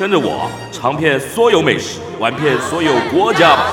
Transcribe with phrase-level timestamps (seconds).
[0.00, 3.66] 跟着我尝遍所有美食，玩遍所有国家吧。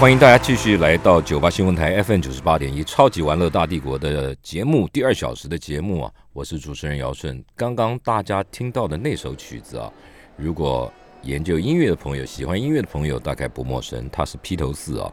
[0.00, 7.44] 欢迎大家继续来到九八新闻台 FM 九十八点一超级玩乐大帝国的节目第二小时的节目啊，我是主持人姚顺。
[7.54, 9.92] 刚刚大家听到的那首曲子啊，
[10.38, 10.90] 如果
[11.20, 15.12] 研究音乐的朋友、喜欢音乐的朋友大概不陌生，它是披头四啊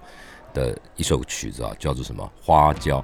[0.53, 2.31] 的一首曲子啊，叫做什么？
[2.41, 3.03] 花椒，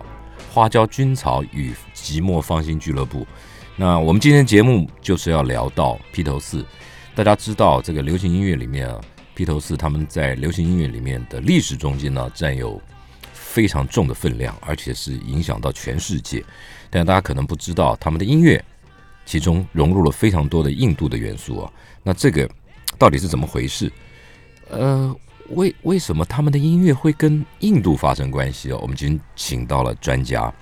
[0.54, 3.28] 花椒菌草与寂寞芳心俱乐部。
[3.76, 6.66] 那我们今天节目就是要聊到披头四，
[7.14, 9.02] 大家知道这个流行音乐里面啊。
[9.36, 12.82] 披头士他们在流行音乐里面的历史中间呢，占有
[13.34, 16.44] 非常重的分量，而且是影响到全世界。
[16.90, 18.64] 但大家可能不知道，他们的音乐
[19.26, 21.72] 其中融入了非常多的印度的元素啊。
[22.04, 22.50] 那这个
[22.98, 23.92] 到底是怎么回事？
[24.70, 25.16] 呃，
[25.50, 28.80] 为为什么他们的音乐会跟印度发生关系哦？
[28.82, 30.54] 我们今天请到了专家，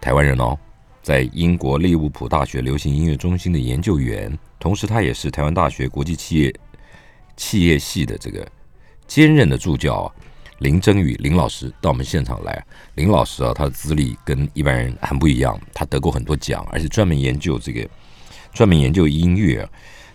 [0.00, 0.58] 台湾人哦，
[1.02, 6.54] 在英国利物浦大学流行音乐中心的研究员，同时他也是台湾大学国际企业。
[7.36, 8.46] 企业系的这个
[9.06, 10.12] 兼任的助教，
[10.58, 12.64] 林真宇林老师到我们现场来。
[12.94, 17.88] 林老师啊，他的资历跟一般人很不一样，他得过很多奖，而且专门研究这个，
[18.52, 19.68] 专门研究音乐。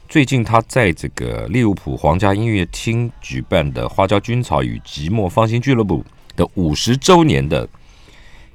[0.07, 6.03] 最近他在这个利物浦皇家音乐厅举办的花椒菌草与寂寞芳心俱乐部
[6.35, 7.69] 的五十周年的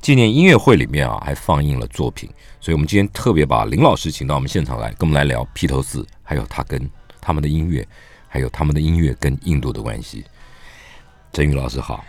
[0.01, 2.29] 纪念音乐会里面啊，还放映了作品。
[2.61, 7.87] 所以我们今天特别把林老师请到我们现场来，跟我们来聊披头士，还有他跟他们的音乐。
[8.35, 10.25] 还有他们的音乐跟印度的关系。
[11.33, 12.05] 陈宇老师好，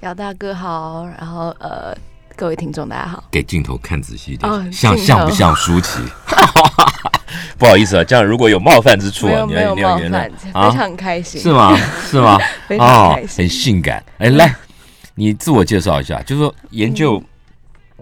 [0.00, 1.96] 姚大哥好，然后呃，
[2.34, 3.22] 各位听众大家好。
[3.30, 6.00] 给镜头看仔细一点，像像不像舒淇？
[7.56, 11.76] 不好意思啊，这样如果有冒犯之处啊，你要你要原谅啊，非常开心，是吗？
[12.10, 12.36] 是吗？
[12.66, 14.04] 非常开心，很性感。
[14.18, 14.52] 哎，来，
[15.14, 17.22] 你自我介绍一下，就是说研究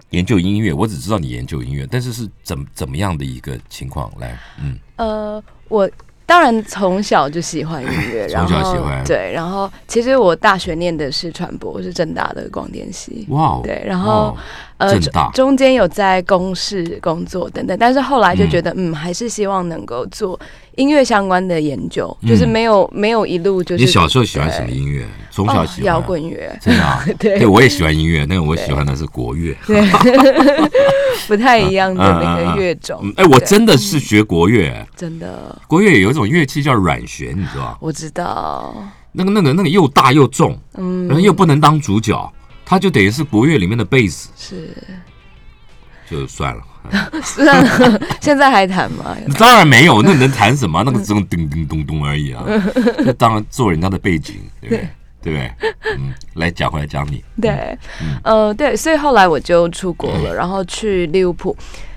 [0.09, 4.11] 研究音乐，我只知道你研究音乐，但是是怎怎么样的一个情况？
[4.17, 5.87] 来，嗯，呃，我。
[6.27, 13.25] 当然从小就喜欢音乐， 从小喜欢对，然后其实我大学念的是传播，是正大的广电系。
[13.29, 14.35] 哇，对，然后
[14.77, 14.99] 呃
[15.33, 20.39] 中间有在公事工作等等，但是后来就觉得嗯，还是希望能够做。
[20.75, 23.83] 音乐相关的研究，就是没有没有一路就是。
[23.83, 25.03] 你小时候喜欢什么音乐？
[25.31, 27.15] 从小喜欢摇滚乐，真的。
[27.17, 29.81] 对，我也喜欢音乐，但是我喜欢的是国乐，对，
[31.27, 33.11] 不太一样的那个乐种。
[33.15, 35.59] 哎，我真的是学国乐，真的。
[35.65, 38.75] 国乐有一种乐器叫软弦，你知道我知道。
[39.13, 42.31] 那个、那个、那个又大又重，嗯，然后又不能当主角，
[42.67, 44.29] 它就等于是国乐里面的贝斯。
[44.35, 44.75] 是。
[46.09, 46.61] 就算了。
[47.21, 49.15] 算了，现在还谈吗？
[49.37, 50.81] 当然没有，那能谈什么？
[50.85, 52.43] 那个只能叮叮咚咚而已啊。
[53.05, 54.89] 就当然做人家的背景，对不对？
[55.21, 55.73] 对不对？
[55.97, 57.21] 嗯，来讲回来讲你。
[57.41, 57.77] 对，
[58.23, 61.55] 呃，对，所以后来我就出国了，然后去利物浦。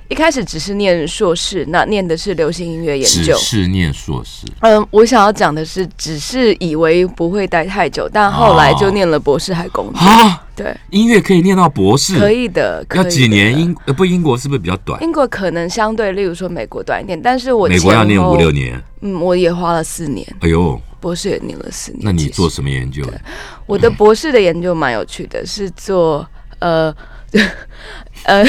[0.08, 3.32] 一开始只是念硕士，那念的是流行音乐研究。
[3.32, 4.44] 只是念硕士。
[4.58, 10.00] 嗯，我想要讲的是，只是以为不会待太久，但后来就念了博士还工作。
[10.00, 12.84] 啊，对，音乐可以念到博士，可以的。
[12.94, 13.58] 要几年？
[13.58, 15.02] 英呃不，英国是不是比较短？
[15.02, 18.82] 英国可能相对，例如说美国短一点，但是我美国要念五六年。
[19.00, 20.26] 嗯，我也花了四年。
[20.40, 22.02] 哎呦，博士也念了四年。
[22.02, 23.02] 那你做什么研究？
[23.66, 26.26] 我的博士的研究蛮有趣的，是做
[26.58, 26.94] 呃。
[28.24, 28.44] 呃，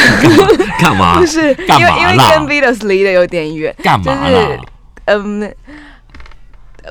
[0.79, 1.17] 干嘛？
[1.21, 3.73] 不是，因为因为跟 Beatles 离得有点远。
[3.83, 4.57] 干嘛啦？
[5.05, 5.53] 嗯，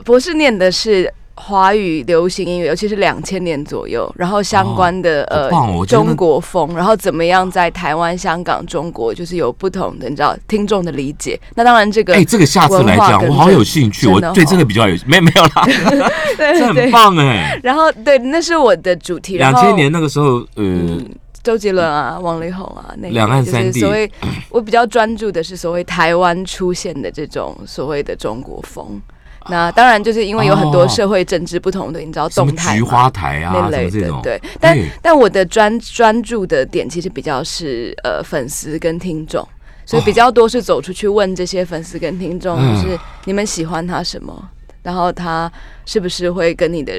[0.05, 5.51] 博士念的是华语流行音乐，尤其是两千年左右，然后相关的呃
[5.87, 11.41] 中国风，然后怎么样在台湾、香港、中国就是有不同的你知道听众的理解。
[11.55, 15.67] 那当然这个，哎，这个下次来讲，我好有兴趣，我对这个比较有没没有啦，
[16.37, 17.59] 这很棒哎。
[17.63, 19.39] 然后对，那是我的主题。
[19.39, 20.99] 两千年那个时候，呃。
[21.43, 24.13] 周杰伦啊，王力宏啊，那两岸三地，所谓
[24.51, 29.01] 我比较专注的是所谓台湾出现的这种所谓的中国风。
[29.49, 34.41] 那当然就是因为有很多社会政治不同的，你知道动态菊花台啊那类的，对。
[34.61, 39.47] 但但我的专专注的点其实比较是呃粉丝跟听众，
[39.87, 44.49] 所以比较多是走出去问这些粉丝跟听众，就是你们喜欢他什么，
[44.83, 45.51] 然后他
[45.87, 46.93] 是不是会跟你的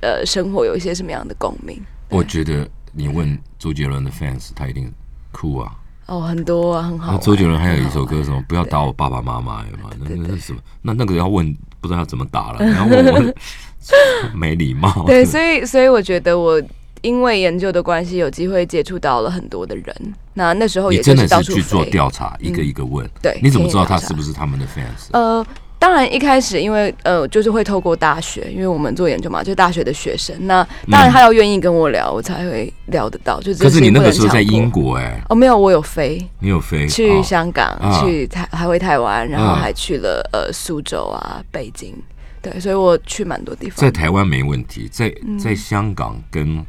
[0.00, 1.80] 呃生活有一些什么样的共鸣？
[2.08, 2.68] 我觉得。
[2.92, 4.92] 你问周杰伦的 fans，他一定
[5.30, 5.72] 哭啊！
[6.06, 7.16] 哦，很多啊，很好。
[7.18, 9.90] 周杰伦还有一首歌，什么不要打我爸爸妈妈，有吗？
[9.96, 10.58] 那那是什么？
[10.82, 12.64] 那那个要问，不知道要怎么打了。
[12.64, 13.34] 然后我
[14.36, 15.04] 没礼貌。
[15.06, 16.62] 对，所以所以我觉得我
[17.02, 20.14] 因为研究的关系，有机会接触到了很多的人。
[20.34, 23.08] 那那时候也真的是去做调查，一个一个问。
[23.22, 25.08] 对，你怎么知道他是不是他们的 fans？
[25.12, 25.46] 呃。
[25.80, 30.36] 当然，一开始因为呃，就是会透过大学，因为我们做研究嘛，就大学的学生。
[30.46, 33.40] 那当然他要愿意跟我聊，我才会聊得到。
[33.40, 35.18] 就可是你那个时候在英国哎？
[35.30, 36.20] 哦，没有，我有飞。
[36.40, 41.94] 你有飞去香港，去台还回台湾，然后还去了呃苏州啊、北京。
[42.42, 43.78] 对，所以我去蛮多地方。
[43.78, 45.10] 在台湾没问题，在
[45.42, 46.62] 在香港跟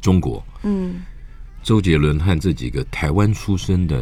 [0.00, 1.02] 中国，嗯，
[1.64, 4.00] 周杰伦和这几个台湾出生的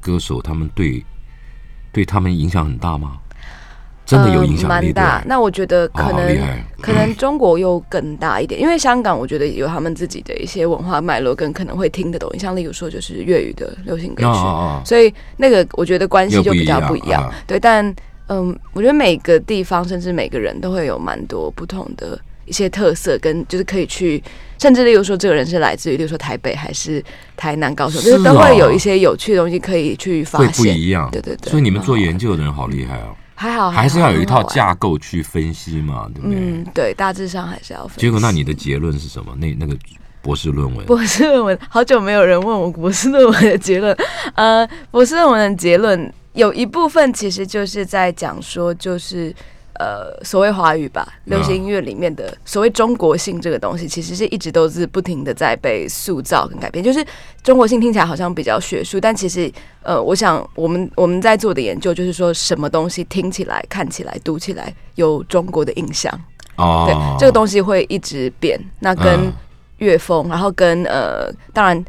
[0.00, 1.04] 歌手，他们对。
[1.92, 3.18] 对他们影响很大吗？
[4.06, 4.90] 真的有影响力？
[4.90, 5.22] 大。
[5.26, 6.38] 那我觉得可能
[6.80, 12.30] 可能中国又更大一点，因为香港我觉得有他们自己的一些文化脉络，跟可能会听得懂。
[12.38, 17.30] 像例如说就是粤语的流行歌曲，所以那个我觉得关系就比较不一样。
[17.46, 17.94] 对，但
[18.28, 24.22] 嗯，我觉得每个地方甚至每个人都会有蛮多不同的一些特色，跟就是可以去。
[24.60, 27.00] 甚至例如说，这个人是来自于，例如说台北还是
[27.36, 30.48] 台南、高雄，就是都会有一些有趣的东西可以去发现。
[30.48, 31.48] 会不一样，对对对。
[31.48, 33.14] 所以你们做研究的人好厉害哦。
[33.36, 36.36] 还好，还是要有一套架构去分析嘛，对不对？
[36.36, 38.00] 嗯，对，大致上还是要分析。
[38.00, 39.32] 结果，那你的结论是什么？
[39.36, 39.76] 那那个
[40.20, 40.84] 博士论文？
[40.86, 43.96] 博士论文，好久没有人问我博士论文的结论。
[44.34, 49.32] 呃，博士论文的结论有一部分其实就是在讲说，就是。
[49.78, 56.84] 呃，所谓华语吧，流行音乐里面的所谓中国性这个东西，其实是一直都是不停的在被塑造跟改变。
[56.84, 57.04] 就是
[57.44, 59.48] 中国性听起来好像比较学术，但其实，
[59.82, 66.12] 呃，我想我们我们在做的研究就是说，什么东西听起来、看起来、读起来有中国的印象
[66.56, 68.60] 哦，对，这个东西会一直变。
[68.80, 69.32] 那跟
[69.78, 71.84] 乐风，然后跟呃，当然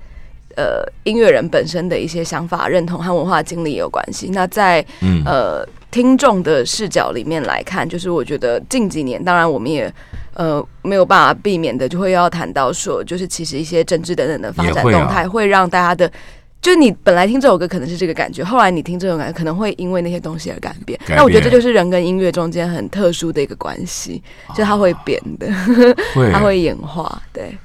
[0.56, 4.30] 呃，音乐人本身的一些想法、认同和文化经历也有关系。
[4.32, 5.68] 那在嗯呃。
[5.92, 9.92] 听众的视角里面来看，就是我觉得近几年，当然我们也
[10.34, 16.12] 呃没有办法避免的，就会要谈到说，就是其实一些政治等等的发展动态，会让大家的，
[16.62, 21.00] 就是你本来听这首歌可能是这个感觉，后来你听这种感觉，可能会因为那些东西而改变。
[21.08, 24.22] 那我觉得这就是人跟音乐中间很特殊的一个关系，
[24.56, 25.48] 就它会变的，
[26.32, 27.58] 它会演化，对。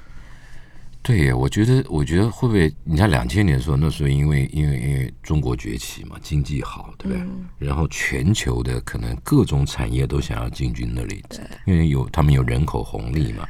[1.05, 2.75] 对，我觉得，我觉得会不会？
[2.83, 7.27] 你看两千年的时候，那时候因为因为因为中国崛起嘛，经济好，对不对？
[7.59, 11.23] 然后全球的可能各种产业都想要进军那里，
[11.67, 13.47] 因为有他们有人口红利嘛。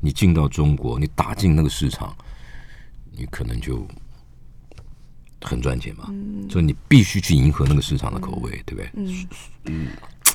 [0.00, 2.16] 你进到中国，你打进那个市场，
[3.10, 3.84] 你可能就
[5.40, 6.04] 很赚钱嘛。
[6.48, 8.90] 所以你必须去迎合那个市场的口味，对不对？
[9.64, 9.88] 嗯。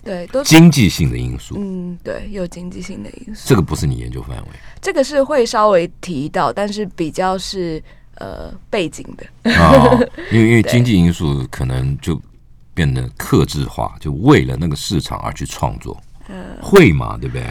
[0.09, 1.55] 对，都经济性的因素。
[1.59, 3.47] 嗯，对，有经济性的因素。
[3.47, 4.47] 这个不是你研究范围。
[4.81, 7.81] 这个是会稍微提到，但是比较是
[8.15, 9.51] 呃背景的。
[9.53, 9.85] 啊，
[10.31, 12.19] 因为因为经济因素可能就
[12.73, 15.95] 变得克制化，就为了那个市场而去创作。
[16.27, 17.15] 嗯，会嘛？
[17.21, 17.43] 对不对？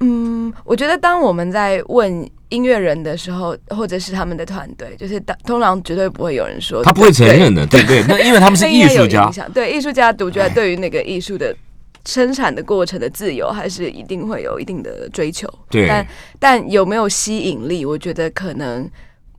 [0.00, 8.04] 嗯，我觉得当我们在问音乐人的时候，或者是他们的团队，就是当通常绝对不会有人说他不会承认的，对不对？
[8.06, 11.56] 那因为他们是 艺术家对艺术家，我觉得对于那个艺术的
[12.06, 15.46] 生产的过程的自由，还是一定会有一定的追求。
[15.68, 16.06] 对但
[16.38, 18.88] 但有没有吸引力，我觉得可能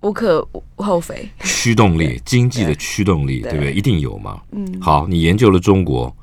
[0.02, 0.46] 无可
[0.76, 1.28] 厚非。
[1.44, 3.74] 驱动力，经济的驱动力，对对不对？
[3.74, 4.42] 一定有嘛。
[4.52, 6.14] 嗯，好，你研究了中国，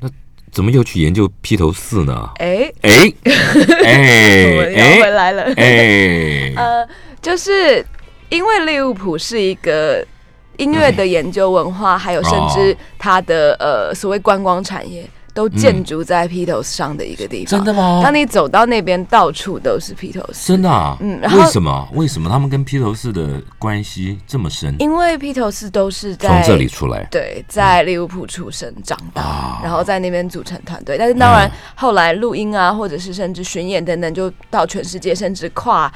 [0.00, 0.08] 那
[0.50, 2.30] 怎么又去研究披头四呢？
[2.36, 2.90] 哎、哎
[3.24, 5.42] 我哎们要回哎来了。
[5.56, 6.88] 哎， 呃，
[7.20, 7.84] 就是
[8.28, 10.06] 因为利物浦是一个
[10.58, 17.58] 音乐的研究文化，还有甚至它的呃所谓观光产业，都建筑在披头士上的一个地方。
[17.58, 18.14] 真的吗当？
[18.14, 20.48] 你走到那边，到处都是披头士。
[20.48, 20.96] 真的啊？
[21.00, 21.88] 嗯然后为什么？
[21.94, 24.74] 为什么他们跟披头士的关系这么深？
[24.78, 30.96] 因为披头士都是在从这里出来，对，在利物浦出生长大，啊然后在那边组成团队。
[30.98, 35.92] 但是当然嗯，后来录音啊，或者是甚至巡演等等，就到全世界，甚至跨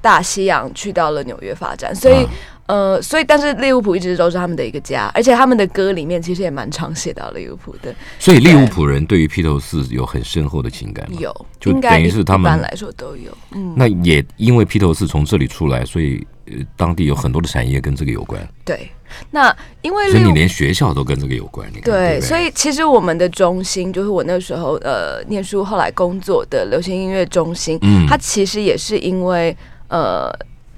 [0.00, 1.94] 大西洋去到了纽约发展。
[1.94, 2.30] 所以，啊
[2.66, 7.94] 呃，所以但是利物浦一直都是他们的一个家，而且他们的歌里面其实也蛮常写到利物浦的。
[8.18, 11.18] 所以利物浦人对于披头士有很深厚的情感嘛。
[11.20, 13.30] 有，就等于是他们一般来说都有。
[13.52, 18.90] 嗯，那也因为披头士从这里出来，所以呃，当地有很多的产业跟这个有关，对。
[19.30, 21.70] 那因为所以你连学校都跟这个有关。
[21.84, 29.56] 对所以其实我们的中心就是我那时候呃念书，后来工作的流行音乐中心，嗯它其实也是因为
[29.86, 30.28] 呃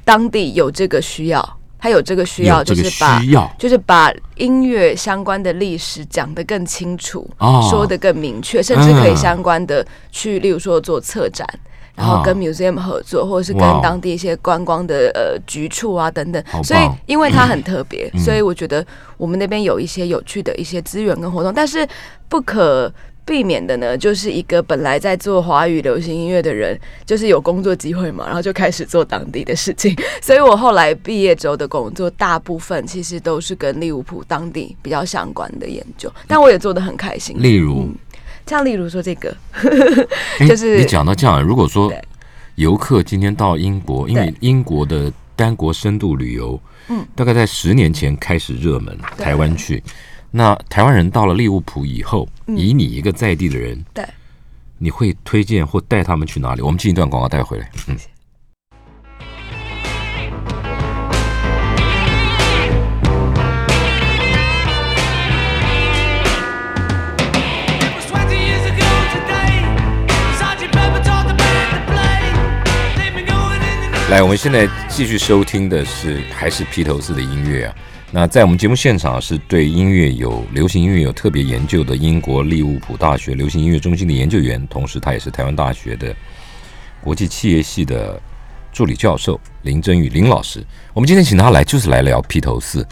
[0.04, 3.22] 当地有这个需要，它有这个需要，就是把
[3.58, 7.66] 就是把音乐相关的历史讲得更清楚，哦。
[7.70, 11.46] 说得更明确，甚至可以嗯相关的去，例如说做策展。
[11.94, 18.20] 然后跟 museum 合作，或者是跟当地一些观光的呃局处啊等等，所以因为它很特别，嗯。
[18.20, 21.84] 所以我觉得我们那边有一些有趣的一些资源跟活动，但是
[22.28, 22.88] 不可
[23.28, 29.94] 避免的呢，就是一个本来在做华语流行音乐的人，就是有工作机会嘛，然后就开始做当地的事情。
[30.22, 37.36] 所以我后来毕业之后的工作，大部分其实都是跟利物浦当地比较相关的研究，但我也做的很开心。
[37.38, 37.94] 例如嗯，
[38.46, 39.36] 像例如说这个，
[40.48, 41.92] 就是你讲到这样，如果说
[42.54, 46.58] 游客今天到英国，因为英国的单国深度旅游，
[46.88, 49.82] 嗯，大概在十年前开始热门，台湾去。
[50.30, 54.04] 那台湾人到了利物浦以后以你一个在地的人对。
[54.76, 56.60] 你会推荐或带他们去哪里？
[56.60, 57.70] 我们进一段广告带回来。
[57.88, 57.96] 嗯。
[74.10, 77.74] 来我们现在继续收听的是还是披头士的音乐啊。
[78.10, 86.14] 那在我们节目现场是对音乐有流行音乐有特别研究的英国利物浦大学流行音乐中心的研究员，同时他也是台湾大学的
[87.02, 88.18] 国际企业系的
[88.72, 90.64] 助理教授林真宇林老师。
[90.94, 92.82] 我们今天请他来就是来聊披头士，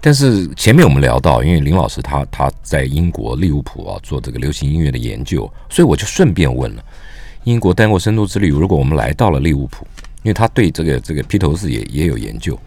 [0.00, 6.84] 但是前面我们聊到，因为林老师他他在英国利物浦啊做这个流行音乐的研究，所以我就顺便问了。
[7.44, 9.86] 英国单国深度之旅，如果我们来到了利物浦，
[10.24, 12.58] 因为他对这个这个披头士也也有研究，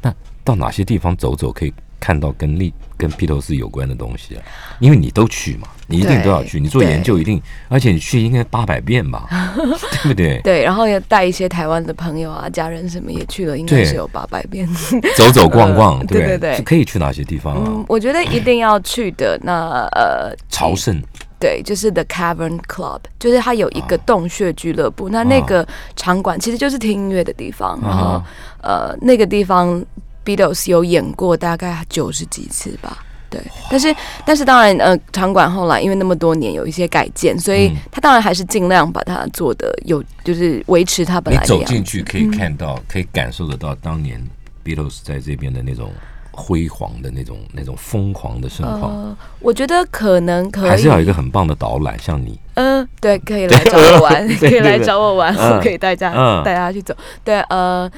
[0.00, 0.12] 那
[0.44, 4.42] 到哪些地方走走可以看到跟利跟披头士有关的东西啊？
[4.80, 9.28] 因为你都去嘛，你一定都要去，你做研究一定，而且你去应该八百遍吧，
[10.02, 10.40] 对不对？
[10.42, 14.68] 对，然后也带一些台湾的朋友啊、家人什么也去了，应该对是有八百遍。
[15.16, 19.38] 走走逛逛， 呃对不对是可以去哪些地方啊嗯？，我觉得一定要去的。
[19.42, 21.00] 那呃，朝圣
[21.38, 25.08] 对，就是 The Cavern Club，就是它有一个啊洞穴俱乐部。
[25.08, 28.24] 那那个场馆其实就是听音乐的地方，然后啊
[28.62, 29.84] 呃，那个地方
[30.24, 32.98] Beatles 有演过大概九十几次吧。
[33.28, 41.72] 对，但是但是当然，呃，场馆后来因为那么多年有一些改建，所以他当然还是尽量把它做的有，就是维持它本来的样子。
[41.72, 44.22] 进去可以看到，可以感受得到当年
[44.62, 45.90] Beatles 在这边的那种
[46.30, 48.92] 辉煌的那种那种疯狂的盛况。
[48.94, 56.94] 呃，我觉得可能可以，还是要有一个很棒的导览，像你，嗯， 对，可以来找我玩，可以来找我玩，嗯我可以带大家嗯带大家去走。
[57.24, 57.90] 对，呃，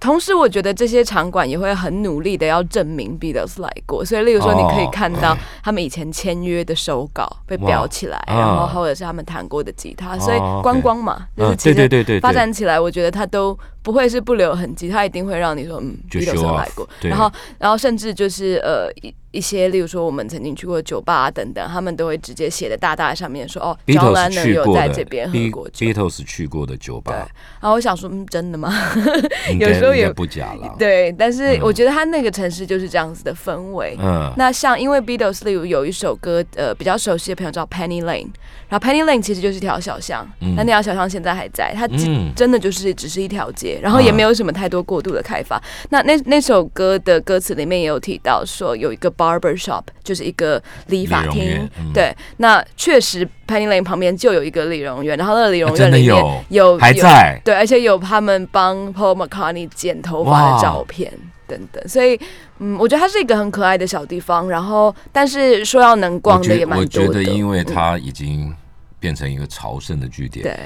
[0.00, 12.20] 同时我觉得这些场馆也会很努力的要证明 Beatles 来过，所以例如说你可以哦看到他们以前签约的手稿被裱起来，然后啊或者是他们弹过的吉他，所以观光嘛，就嗯是其实对对对对对。
[12.20, 25.86] 发展起来，我觉得它都不会是不留痕迹，他一定会让你说，嗯就 show 有来过，对然后然后甚至就是呃一一些，例如说我们曾经去过酒吧啊等等，他们都会直接写的大大上面说，哦，John Beatles Lennon 有在这边喝过酒。
[25.86, 27.12] Beatles 去过的酒吧，
[27.60, 28.74] 然后我想说，嗯，真的吗？
[29.58, 30.74] 有时候也不假了。
[30.78, 33.96] 对，但是嗯我觉得他那个城市就是这样子的氛围。
[34.00, 38.28] 嗯，那像因为 Beatles 例如有一首歌，呃，比较熟悉的朋友叫 Penny Lane，
[38.68, 45.62] 然后 Penny Lane 其实就是一条小巷，嗯那那条小巷现在还在，它嗯真的就是只是一条街，然后也没有什么太多过度的开发。
[45.90, 56.16] 那那那首歌的歌词里面也有提到说有一个 barber shop，就是一个理发厅嗯，对，那确实 Penny Lane 旁边就有一个理容院，然后那个理容院里面有
[56.48, 61.12] 有有还在对，而且有他们帮 Paul McCartney 剪头发的照片
[61.46, 62.18] 等等，所以
[62.58, 64.48] 嗯，我觉得它是一个很可爱的小地方。
[64.48, 67.06] 然后，但是说要能逛的也蛮多的。
[67.06, 68.54] 觉得，因为嗯它已经
[69.00, 70.56] 变成一个朝圣的据点，对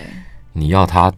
[0.53, 1.11] 你要它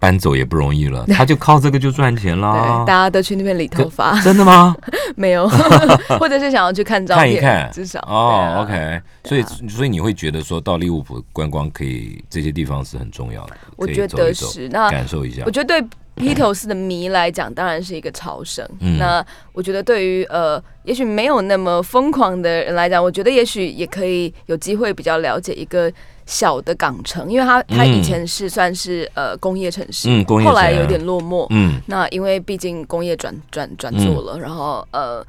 [0.00, 2.92] 搬走也不容易了，他就靠这个就赚钱 了对，啦大。
[2.94, 4.74] 家都去那边理头发，真的吗？
[5.14, 5.46] 没有，
[6.18, 14.68] 或者是想要去看照片，看一看，至少哦啊，OK，所以所以你会觉得说到利物浦观光可以这些地方是很重要的，我觉得是。
[14.70, 15.50] 那感受一下我。
[15.50, 18.66] 觉得对披头士的迷来讲，当然是一个朝圣。
[18.80, 25.90] 嗯那我觉得对于呃，也许没有那么疯狂的人来讲，我觉得也许也可以有机会比较了解一个
[26.30, 31.46] 小的港城，因为它它嗯以前是算是呃工业城市，嗯，工业城后来有点落寞。
[31.50, 31.80] 嗯。
[31.86, 35.26] 那因为毕竟工业转转转做了，然后呃。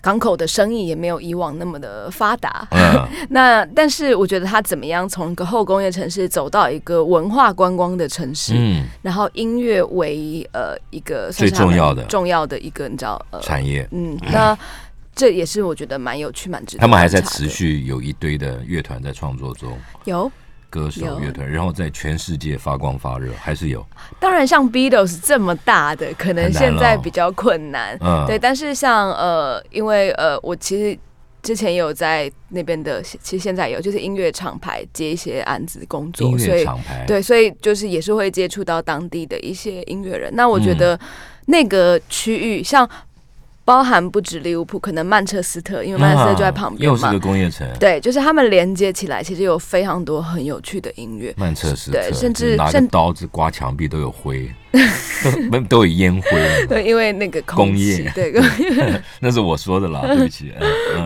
[0.00, 3.04] 港口的生意也没有以往那么的发达， 嗯。
[3.30, 12.04] 那但是我觉得它怎么样从一个后工业城市走到一个文化观光的城市，嗯，然后音乐为呃一个最重要的。
[12.04, 14.56] 重要的一个你知道呃产业，嗯，那
[15.18, 20.30] 这也是我觉得蛮有趣蛮值得他们还在持续有一堆的乐团在创作中，有，
[20.70, 23.84] 歌手有乐团，然后在全世界发光发热，还是有。
[24.20, 30.98] 当然像 Beatles 这么大的，可能现在比较困难，嗯，对，但是像呃，因为呃，我其实。
[31.40, 40.34] 之前也有在那边的，其实现在有，就是音乐厂牌接一些案子工作，音所以乐厂牌，对，所以就是也是会接触到当地的一些音乐人。
[40.34, 40.78] 那我觉嗯。
[40.78, 41.00] 得
[41.46, 42.86] 那个区域，像
[43.68, 47.20] 包含不止利物浦，可能曼彻斯特，因为曼彻斯特就在旁边嘛啊又是个。
[47.20, 47.68] 工业城。
[47.78, 51.34] 对，就是他们连接起来，其实有非常多很有趣的音乐。
[51.36, 54.50] 曼彻斯特，对甚至就是拿个甚刀子刮墙壁都有灰，
[55.52, 56.30] 都 都有烟灰，
[56.66, 58.32] 对，因为那个空工气业对，
[59.20, 60.50] 那是我说的啦，对不起。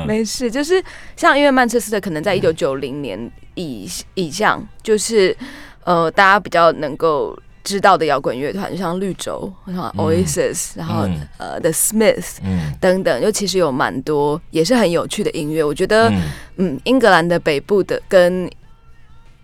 [0.07, 0.81] 没事，就是
[1.16, 3.19] 像因为曼彻斯特可能在一九九零年
[3.56, 5.36] 以以上，就是
[5.82, 15.62] 呃大家比较能够知道的摇滚乐团，就像绿洲、像 Oasis，、然后嗯呃 The Smiths 嗯等等，就其实有蛮多也是很有趣的音乐。
[15.62, 16.22] 我觉得，嗯，
[16.56, 18.50] 嗯，英格兰的北部的跟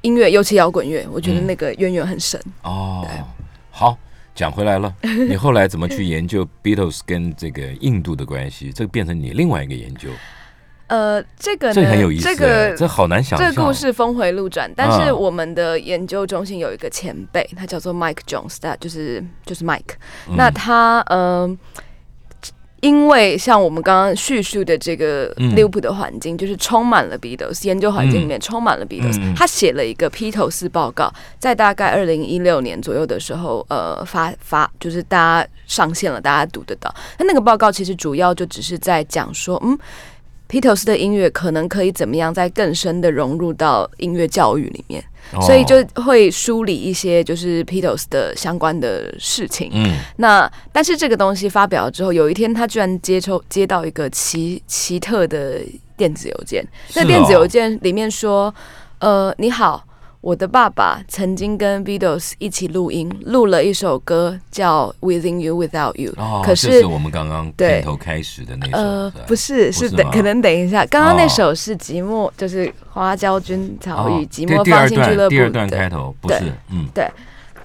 [0.02, 2.40] 音乐，尤其摇滚乐，我觉得嗯那个渊源很深。
[2.62, 3.06] 哦，
[3.70, 3.96] 好。
[4.34, 4.94] 讲回来了，
[5.28, 8.70] 你后来怎么去研究 Beatles 跟这个印度的关系？
[8.70, 10.10] 这个变成你另外一个研究，
[10.88, 12.34] 呃，这个呢，这很有意思欸。
[12.34, 13.54] 这个这好难想象。
[13.54, 19.96] 这故事峰回路转，但是嗯我们的研究中心有一个前辈，他叫做 Mike Jones，他就是就是 Mike。
[20.28, 21.54] 嗯那他呃，
[22.80, 36.90] 因为像我们刚刚叙述的这个嗯利物浦的环境，就是充满了 Beatles，研究环境里面充满了 Beatles、他写了一个披头士报告，在大概二零一六年左右的时候，呃，发发就是大家上线了，大家读得到。
[37.18, 39.78] 那那个报告其实主要就只是在讲说，嗯。
[40.48, 45.00] 披头士的音乐可能可以怎么样，在更深的融入到音乐教育里面，
[45.32, 49.70] 哦所以就会梳理一些就是披头士的相关的事情。
[49.74, 55.60] 嗯那但是这个东西发表了之后，有一天他居然接抽接到一个奇奇特的
[55.96, 58.52] 电子邮件，是那电子哦邮件里面说，
[58.98, 59.84] 呃，你好。
[60.20, 66.12] 我的爸爸曾经跟 Beatles 一起录音，录了一首歌叫《Within You Without You》。
[66.20, 77.04] 哦，可是是我们刚刚对片头开始的那首，呃，不是，是等可能等一下，刚刚那哦首是寂寞，就是花椒君草哦与寂寞放心俱乐段部第二段对开头不是，嗯，对。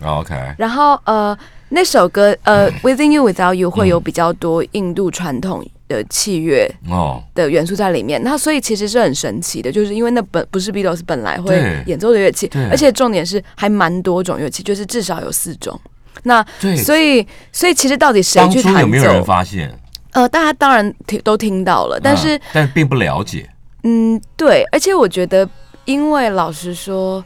[0.02, 1.38] 哦，OK，然后呃，
[1.70, 15.80] 那首歌呃，《Within You Without You》会有比较多印度传统的器乐哦，的元素在里面，那所以其实是很神奇的，就是因为那本不是 Beatles 本来会演奏的乐器对，而且重点是还蛮多种乐器，就是至少有四种。
[16.24, 16.46] 那，
[16.84, 18.80] 所以，所以其实到底谁去弹奏？
[18.82, 19.24] 有没有人？
[19.24, 19.72] 发现？
[20.12, 23.50] 呃，大家当然听都听到了，但是嗯但并不了解，
[23.84, 25.50] 嗯，对，而且我觉得，
[25.86, 27.24] 因为老实说，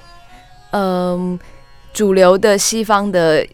[0.72, 1.38] 嗯，
[1.94, 3.46] 主流的西方的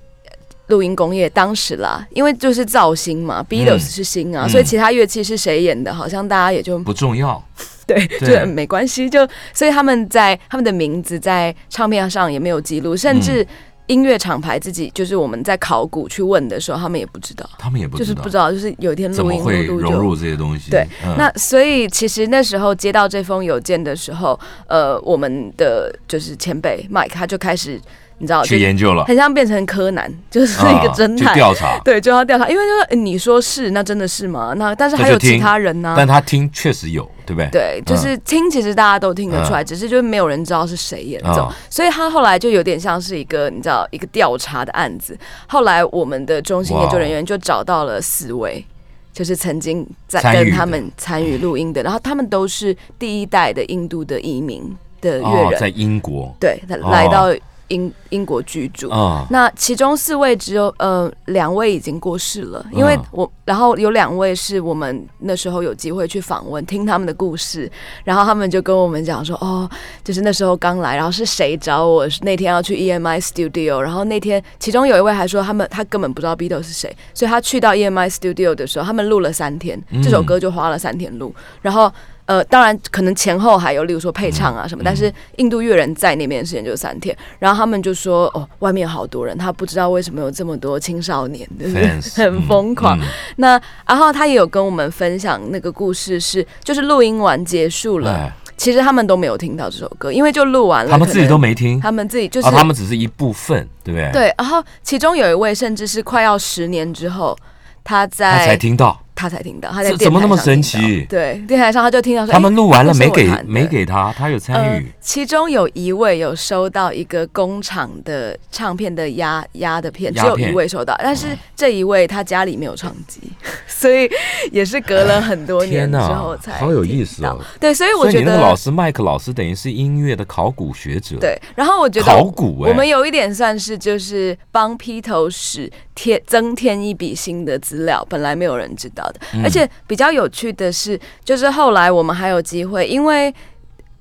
[0.67, 4.49] 录音工业当时啦，因为就是造星嘛，Beatles 是星啊，嗯。
[4.49, 7.43] 所以其他乐器是谁演的，好像大家也就不重要，
[7.85, 8.39] 对，对。
[8.39, 13.45] 就没关系，就所以他们在他们的名字在唱片上也没有记录，甚至
[13.87, 20.71] 音乐厂牌自己就是我们在考古去问的时候，他们也不知道，他们也不知道，就是不知道，就是有一天录音录融入这些东西。
[20.71, 21.13] 对嗯。
[21.17, 27.77] 那所以其实那时候接到这封邮件的时候，呃，我们的就是前辈 Mike 他就开始，
[28.17, 31.33] 你知道，就去研究了，很像变成柯南，就是一个侦探。
[31.33, 31.79] 调查。
[31.83, 34.53] 对，就要调查，因为就是你说是，那真的是吗？
[34.57, 37.49] 那但是还有其他人呢、但他听确实有，对不对？
[37.51, 45.17] 对，就是听，其实大家都听得出来，嗯只是就是没有人知道是谁演奏，啊所以他后来就有点像是一个你知道一个调查的案子。
[45.47, 48.65] 后来我们的中心研究人员就找到了四位。
[49.13, 57.31] 就是曾经在跟他们参与录音的，然后他们都是第一代的印度的移民的乐哦，人，在英国对，来到
[57.73, 58.89] 英英国居住。
[58.89, 67.69] 啊，那其中四位只有呃两位已经过世了，因为嗯我然后有两位是我们那时候有机会去访问，听他们的故事，
[68.03, 69.69] 然后他们就跟我们讲说，哦，
[70.03, 81.91] 就是那时候刚来，然后是谁找我那天要去 EMI Studio，然后那天其中有一位还说他们他根本不知道 Beatles 是谁，所以他去到 EMI Studio 的时候，他们录了三天，这首歌就花了三天录，然后。
[82.25, 92.97] 呃，当然，可能前后还有，例如说配唱啊什么，但是印度乐人在那边的时间就三天，然后他们就说，哦，外面好多人，他不知道为什么有这么多青少年，就是 Fans， 很疯狂。
[92.99, 93.03] 嗯
[93.35, 107.35] 那然后他也有跟我们分享那个故事是，就是录音完结束了，哎，其实他们都没有听到这首歌，因为就录完了，他们自己都没听，他们自己就是、啊，他们只是一部分，对不对？，对，然后其中有一位甚至是快要十年之后，
[107.83, 111.05] 他他在才听到，他才听到，他在电台怎么那么神奇？
[111.09, 123.21] 对，电台上他就听到说，他们录完了没给没给他，他有参呃与，，其中有一位有收到一个工厂的唱片的压压的片，只有一位收到，但是这一位他家里没有唱机，
[123.67, 124.09] 所以
[124.51, 127.39] 也是隔了很多年之后才好有意思哦。
[127.59, 132.69] 对，所以我觉得老师麦克老师等于是音乐的考古学者，，对，然后我觉得考古哎。
[132.69, 139.19] 我们有一点算是就是帮披头士添增添一笔新的资料，本来没有人知道的。
[139.33, 143.33] 嗯而且比较有趣的是，就是后来我们还有机会，因为。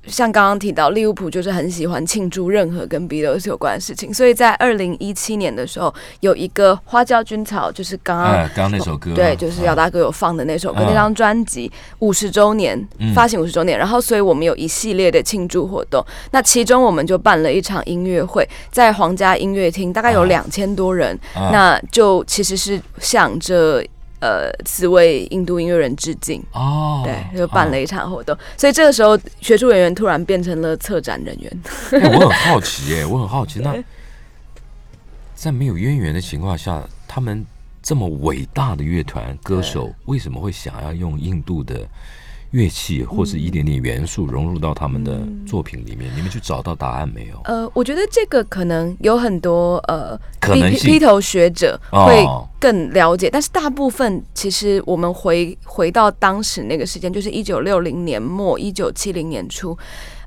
[0.06, 13.14] 像刚刚提到，利物浦就是很喜欢庆祝任何跟 Beatles 有关的事情，所以在二零一七年的时候，有一个花椒菌草，就是刚刚哎，刚刚那首歌，对，就是姚大哥有放的那首歌，嗯那张专辑五十周年嗯。
[13.14, 16.04] 发行五十周年，然后所以我们有一系列的庆祝活动。
[16.32, 20.24] 那其中我们就办了一场音乐会，在皇家音乐厅，大概有啊。
[20.24, 21.50] 两千多人，啊。
[21.52, 23.84] 那就其实是向这
[24.22, 26.40] 呃四位印度音乐人致敬。
[26.52, 31.62] 哦，对，就办了一场活动，所以这个时候学术人员突然变成了策展人员。
[31.90, 33.74] 哎我很好奇耶， 我很好奇，那
[35.34, 37.44] 在没有渊源的情况下，他们
[37.82, 41.80] 这么伟大的乐团歌手，为什么会想要用印度的
[42.52, 46.10] 乐器或是一点点元素融入到他们的作品里面？
[46.14, 47.40] 你们去找到答案没有？
[47.44, 52.24] 呃，我觉得这个可能有很多呃可能性披披头学者哦会
[52.60, 59.76] 更了解，但是大部分其实我们回回到当时那个时间，就是一九六零年末一九七零年初，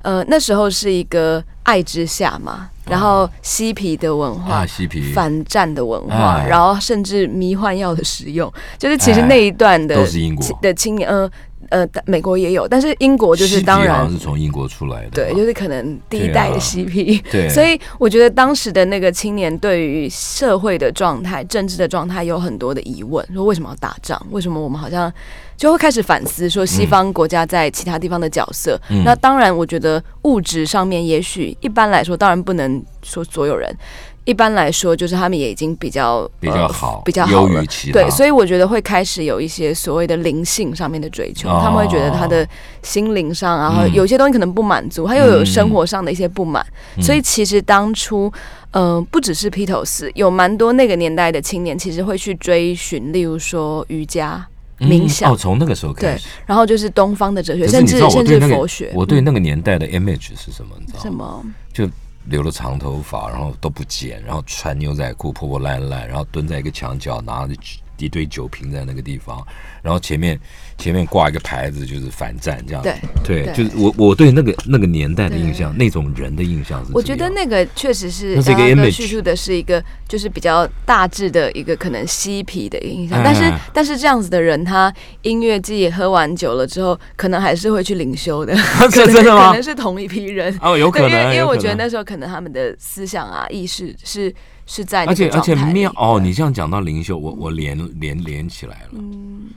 [0.02, 4.56] 呃，那时候是一个爱之下嘛，然后嬉皮的文化。
[4.56, 11.30] 啊，嬉皮反战的文化，哎然后甚至迷幻药的使用，就是其实哎那一段的都是英国的青年，呃
[11.70, 24.20] 呃，美国也有，但是英国就是当然是从英国出来的，对，就是可能第一代的嬉皮，对所以我觉得当时的那个青年对于社会的状态、政治的状态有很多的疑问，说为什么要打仗？
[24.30, 25.12] 为什么我们好像
[25.56, 28.80] 就会开始反思说西方国家在其他地方的角色？
[28.90, 33.74] 嗯那当然，我觉得物质上面也许一般来说，当然不能说所有人。
[34.26, 37.66] 一般来说，就是他们也已经比较比较好比较好了优于。
[37.66, 42.46] 其他对，所以我觉得会开始有一些所谓的灵性上面的追求，哦他们会觉得他的
[42.82, 48.30] 心灵上，然后嗯有些东西可能不满足，他又有生活上的一些不满，嗯所以其实当初，
[48.72, 54.44] 嗯、不只是披头士，有蛮多那个年代的青年，其实会去追寻，例如说瑜伽、
[54.80, 56.26] 嗯冥想，哦，从那个时候开对始。
[56.44, 60.74] 然后就是东方的哲学，甚至甚至佛学，我对嗯那个年代的 image 是什么？
[60.80, 61.02] 你知道吗？
[61.02, 61.44] 什么？
[61.72, 61.88] 就
[62.26, 67.54] 留了长头发，然后都不剪，然后穿牛仔裤破破烂烂，然后蹲在一个墙角，拿着
[67.98, 69.44] 一堆酒瓶在那个地方，
[69.82, 70.38] 然后前面
[70.76, 72.82] 前面挂一个牌子，就是反战这样。
[72.82, 76.92] 对对，对就是我我对那个那个年代的印象，那种人的印象是。
[76.92, 90.56] 我觉得那个确实是那是一个叙述的是一个就是比较大致的一个可能嬉皮的印象，嗯但是嗯但是这样子的人，他音乐季喝完酒了之后，可能还是会去领修的，是 真的吗可能是同一批人。
[90.60, 94.32] 哦，有可，能，因为因为我觉得那时候可能他们的思想啊、意识是
[94.66, 99.48] 是在而且而且妙哦，你这样讲到灵修，我我连连连起来了，嗯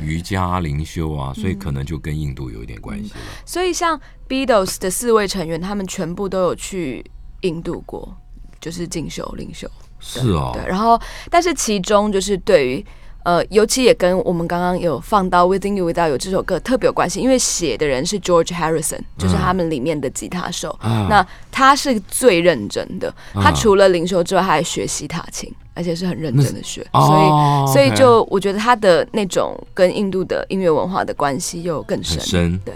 [0.00, 3.20] 瑜伽灵修啊，所以可能就跟印度有一点关系了。
[3.44, 7.04] 所以像 Beatles 的四位成员，他们全部都有去
[7.42, 8.16] 印度过。
[8.58, 9.70] 就是进修灵修。
[10.00, 12.84] 是哦，对，然后但是其中就是对于
[13.26, 20.70] 呃，尤其也跟我们刚刚有放到《Within You Without You》这首歌特别有关系，因为写的人是 George Harrison，就是他们里面的吉他手。
[20.80, 21.08] 啊。
[21.10, 32.18] 那他是最认真的，他啊除了灵修之外，他还学西塔琴，而且是很认真的学，哦所以所以就我觉得他的那种跟印度的音乐文化的关系又更深。
[32.18, 32.74] 很深，对，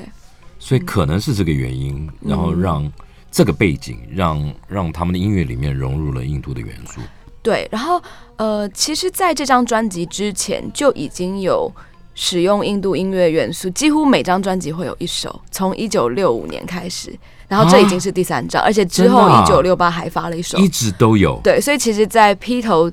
[0.58, 2.92] 所以可能是这个原因，然后让
[3.30, 7.00] 这个背景让让他们的音乐里面融入了印度的元素。
[7.42, 8.00] 对，然后
[8.36, 11.72] 呃，其实在这张专辑之前就已经有
[12.14, 20.58] 使用印度音乐元素，几乎每张专辑会有一首，从一九六五年开始，然后这已经是第三张，而且之后一九六八还发了一首。
[20.58, 21.40] 一直都有。
[21.42, 22.90] 对，所以其实，在披头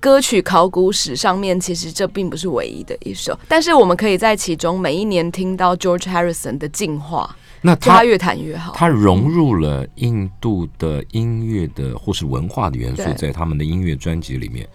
[0.00, 8.72] 歌曲考古史上面，其实这并不是唯一的一首，但是我们可以在其中每一年听到 George Harrison 的进化，那他越谈越好。
[8.76, 14.68] 他融入了印度的音乐的或是文化的元素在他们的音乐专辑里面。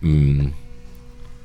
[0.00, 0.50] 嗯，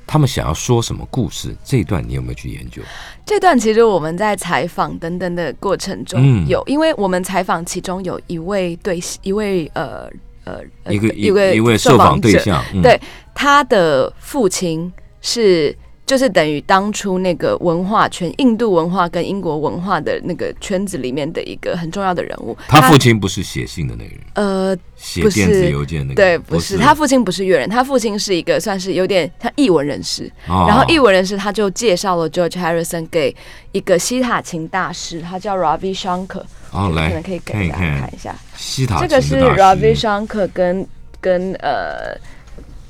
[0.07, 1.55] 他们想要说什么故事？
[1.63, 2.81] 这一段你有没有去研究？
[3.25, 10.09] 这段其实我们在采访等等的过程中嗯有，因为我们采访其中有一位对一位呃
[10.45, 12.99] 呃呃一个一一位一位受访对，象，嗯对
[13.33, 15.75] 他的父亲是。
[16.11, 22.53] 就是等于当初那个文化圈，印度文化跟英国文化的那个圈子里面的一个很重要的人物。
[22.67, 26.15] 他父亲不是写信的那个人，呃，写电子邮件那个？
[26.15, 33.33] 对，不是他父亲不是乐人，他父亲是一个算是有点他译文人士，然后译哦文人士他就介绍了 George Harrison 给
[33.71, 38.13] 一个西塔琴大师，他叫 Ravi Shankar，哦，来可能可以给大家看看。
[38.13, 40.85] 一下，西塔这个是 Ravi Shankar 跟
[41.21, 42.19] 跟呃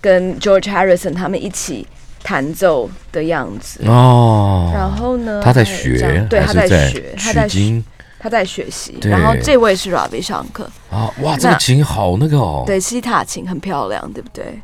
[0.02, 1.86] 跟 George Harrison 他们一起
[2.24, 3.82] 弹奏的样子。
[3.86, 7.84] 哦，然后呢，他在学，对，他在学，他在学，
[8.20, 8.98] 他在学习。
[9.04, 11.12] 然后这位是 Ravi Shankar，啊！
[11.22, 14.60] 哇，这个琴好那个哦，对，西塔琴很漂亮，对不对？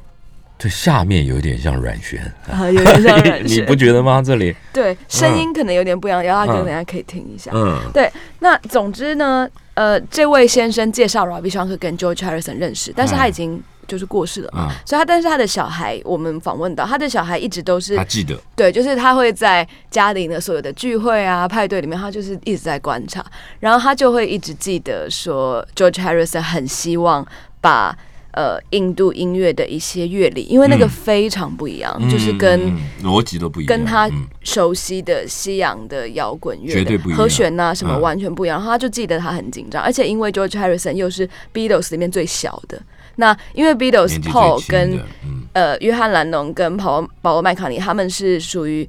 [0.59, 2.19] 对，下面有一点像软弦，
[2.51, 4.23] 啊，有点像软 你不觉得吗？
[4.25, 7.51] 这里，对，声音可能有点不一样，姚大哥嗯等下可以听一下。
[7.53, 23.25] 嗯，对那总之呢，呃，这位先生介绍 Ravi Shankar 跟 George Harrison 认识，但是他已经就是过世了嘛，嗯所以他但是他的小孩，我们访问到他的小孩一直都是他记得，对，就是他会在家里的所有的聚会啊、派对里面，他就是一直在观察，
[23.59, 27.25] 然后他就会一直记得说，George Harrison 很希望
[27.61, 27.97] 把
[28.31, 34.27] 呃印度音乐的一些乐理，因为那个嗯非常不一样，嗯就是跟嗯逻辑都不一样，跟他嗯。
[34.47, 37.17] 熟悉的西洋的摇滚乐绝对不一样。
[37.17, 38.01] 和弦呐、什么嗯。
[38.01, 38.57] 完全不一样。
[38.57, 42.81] 然后他就记得他很紧张，而且因为 George Harrison 又是 Beatles 里面最小的，
[43.17, 45.43] 那因为 Beatles Paul 跟，嗯。
[45.53, 48.87] 呃约翰兰农跟保罗保罗麦卡尼他们是属于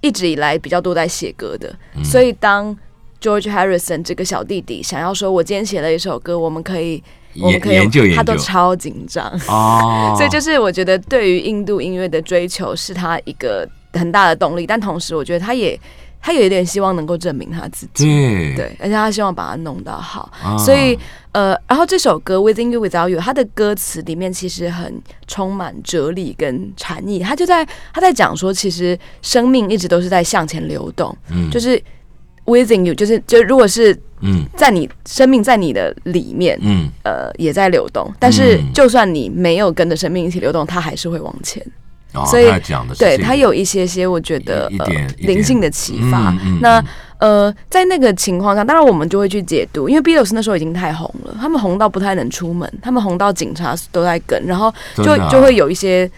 [0.00, 2.04] 一直以来比较多在写歌的，嗯。
[2.04, 2.76] 所以当
[3.20, 7.02] George Harrison 这个小弟弟想要说，我今天写了一首歌，我们可以。
[7.38, 15.78] 我们可以研究研究他都超紧张，哦， 所以就是我觉得对于印度音乐的追求是他一个很大的动力，但同时我觉得他也
[16.20, 18.56] 他有一点希望能够证明他自己，对。
[18.56, 20.56] 对，而且他希望把它弄到好，啊。
[20.58, 20.98] 所以
[21.32, 31.48] 呃，然后这首歌《Within You Without You》，它的歌词里面其实很充满哲理跟禅意，他就在他在讲说，其实生命一直都是在向前流动，嗯。
[31.50, 31.80] 就是
[32.46, 34.44] Within You，就是就如果是嗯。
[34.56, 36.88] 在你生命在你的里面，嗯。
[37.04, 38.72] 呃，也在流动，但是嗯。
[38.72, 41.64] 就算你没有跟着生命一起流动，它还是会往前。
[42.22, 46.30] 哦所以他讲的是对他有一些些，我觉得呃点灵性的启发。
[46.30, 46.86] 嗯嗯那嗯
[47.18, 56.10] 呃，在那个情况下，当然我们就会去解读，因为 Beatles 那时候已经太红了，他们红到不太能出门，他们红到警察都在跟，然后就啊就会有一些，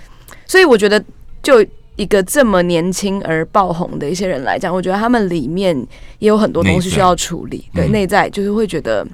[0.46, 1.02] 所以我觉得
[1.42, 1.64] 就。
[1.98, 5.76] 一个这么年轻而爆红的一些人来讲，我觉得他们里面
[6.20, 7.68] 也有很多东西需要处理。
[7.74, 9.04] 对，嗯内在就是会觉得，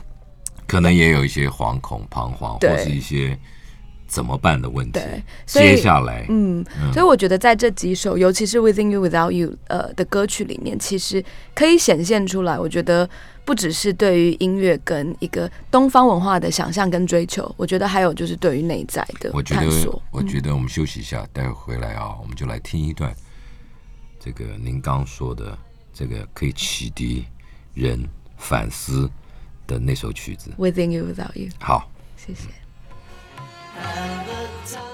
[0.67, 3.39] 可能也有一些惶恐、彷徨，对或是一些
[4.15, 4.93] 怎么办的问题。
[4.93, 12.57] 对，所以接下来，嗯，所以我觉得在这几首，尤其是 Within You Without You 呃的歌曲里面，其实可以显现出来。
[12.57, 13.11] 我觉得
[13.45, 20.01] 不只是对于音乐跟一个东方文化的想象跟追求，我觉得还有就是对于内在的我觉得探索，。
[20.13, 23.13] 我觉得我们休息一下，待会回来啊，我们就来听一段
[24.21, 25.59] 这个您刚说的
[25.93, 27.25] 这个可以启迪
[27.75, 28.01] 人
[28.39, 29.11] 反思
[29.67, 30.53] 的那首曲子。
[30.57, 31.91] Within You Without You，好。
[32.17, 32.64] 谢谢。
[33.77, 34.94] and the time.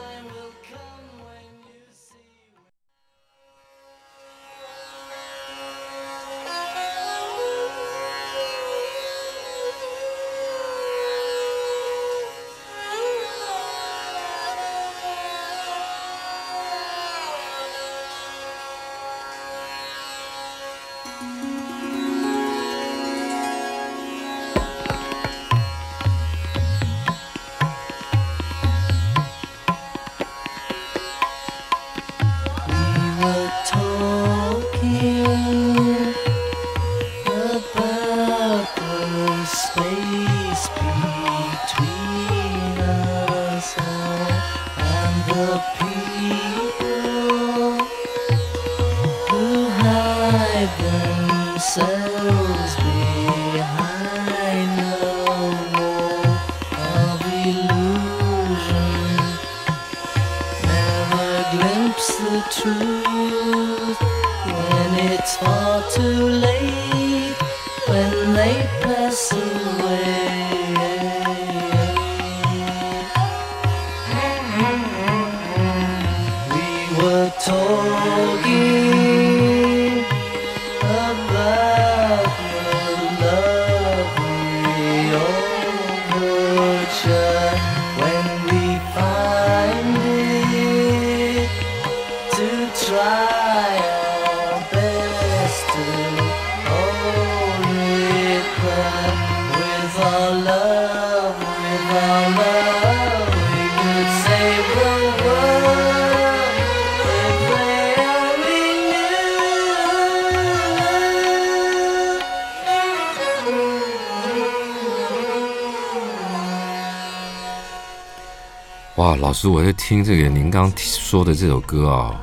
[119.20, 122.18] 老师，我在听这个您刚说的这首歌啊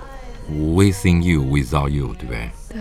[0.52, 2.50] ，Within You Without You，对不对？
[2.70, 2.80] 对，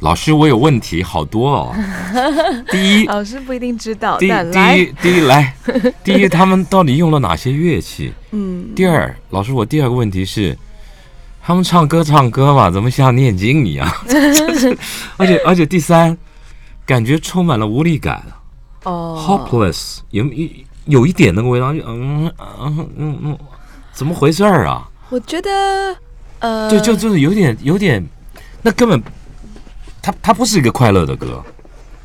[0.00, 1.74] 老师，我有问题好多哦。
[2.70, 5.54] 第一，老师不一定知道，第一第一，第一来，
[6.04, 8.12] 第一，他们到底用了哪些乐器？
[8.32, 10.56] 嗯，第二，老师，我第二个问题是，
[11.42, 13.90] 他们唱歌唱歌嘛，怎么像念经一样？
[15.16, 16.16] 而且而且第三，
[16.84, 18.22] 感觉充满了无力感
[18.84, 20.48] 哦，，hopeless，有有
[20.86, 23.38] 有一点那个味道，就嗯嗯嗯嗯，
[23.92, 24.88] 怎么回事儿啊？
[25.10, 25.96] 我觉得，
[26.40, 28.04] 呃，对，就就是有点有点，
[28.62, 29.00] 那根本，
[30.00, 31.42] 它它不是一个快乐的歌，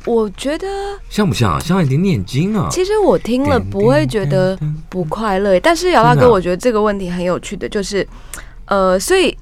[0.04, 0.66] 我觉得，
[1.10, 1.58] 像不像啊？
[1.58, 2.68] 像一点念经啊。
[2.70, 8.06] 其实我听了不会觉得不快乐，但是姚大哥，我觉得这个问题很有趣的，就是，
[8.66, 9.36] 呃，所以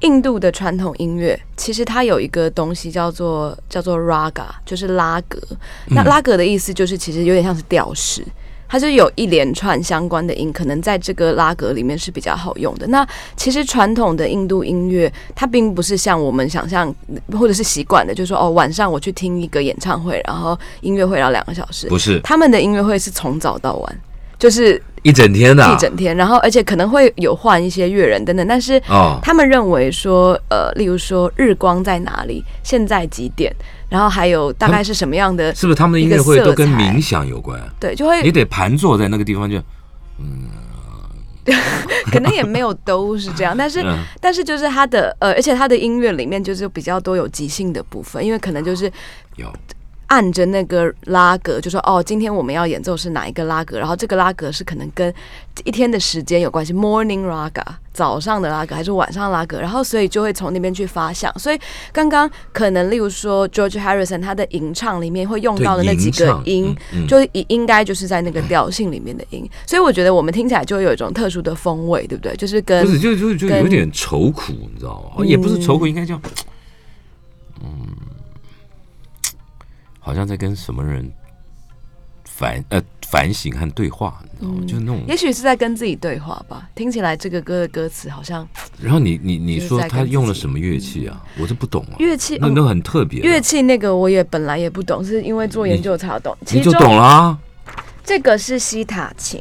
[0.00, 5.40] 印度的传统音乐其实它有一个东西叫做叫做 raga，就是拉格。
[5.86, 8.24] 那嗯拉格的意思就是其实有点像是调式。
[8.70, 12.86] 它就有一连串相关的音，可能在这个拉格里面是比较好用的。
[12.86, 13.04] 那
[13.36, 16.94] 其实传统的印度音乐，它并不是像我们想象
[17.32, 21.88] 或者是习惯的，就是说哦，晚上我去听一个演唱会，然后音乐会要两个小时。
[21.88, 24.00] 不是他们的音乐会是从早到晚，
[24.40, 33.54] 就是一整天的啊、一整天，然后而且可能会有换一些乐人等等，但是哦，他们认为说，呃，例如说日光在哪里，现在几点，
[33.88, 35.76] 然后还有大概是什么样的，是不是？
[35.76, 37.60] 他们的音乐会都跟冥想有关？
[37.78, 39.58] 对，就会你得盘坐在那个地方就，
[40.18, 40.48] 嗯。
[42.12, 43.96] 可能也没有都是这样， 但是嗯。
[44.20, 48.92] 但是就是他的呃，而且他的音乐里面就是比较多有即兴的部分，因为可能就是
[49.36, 49.50] 有
[50.10, 55.12] 按着那个拉格，就说哦，今天我们要演奏是哪一个拉格，然后这个拉格是可能跟
[55.64, 61.32] 一天的时间有关系，morning raga 早上的拉格还是晚上拉格，然后所以就会从那边去发想。
[61.38, 61.58] 所以
[61.92, 72.34] 刚刚可能例如说 George Harrison 他的吟唱里面会用到的那几个音，嗯嗯就应应该就是在那个调性里面的音，所以我觉得我们听起来就会有一种特殊的风味，对不对？
[72.34, 75.18] 就是跟不是就就就有点愁苦，你知道吗？
[75.18, 76.20] 嗯也不是愁苦，应该叫，
[77.62, 77.68] 嗯，
[80.10, 81.08] 好像在跟什么人
[82.24, 84.62] 反呃反省和对话，你知道吗？
[84.66, 86.68] 就是那种，也许是在跟自己对话吧。
[86.74, 88.46] 听起来这个歌的歌词好像
[88.82, 91.24] 然后你你你说他用了什么乐器啊？
[91.38, 96.36] 我就不懂啊，乐器哦那那很特别啊，乐器那个我也本来也不懂，是因为做研究才要懂。
[96.50, 97.38] 你就懂了啊，
[98.02, 99.40] 这个是西塔琴，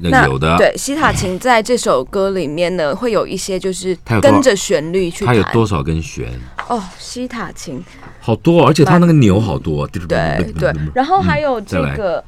[0.00, 5.34] 那有的，对西塔琴在这首歌里面呢，会有一些就是跟着旋律去弹。
[5.34, 6.28] 它有多少根弦？
[6.68, 7.82] 哦，西塔琴，
[8.20, 12.22] 好多，而且它那个钮好多，对对，然后还有这个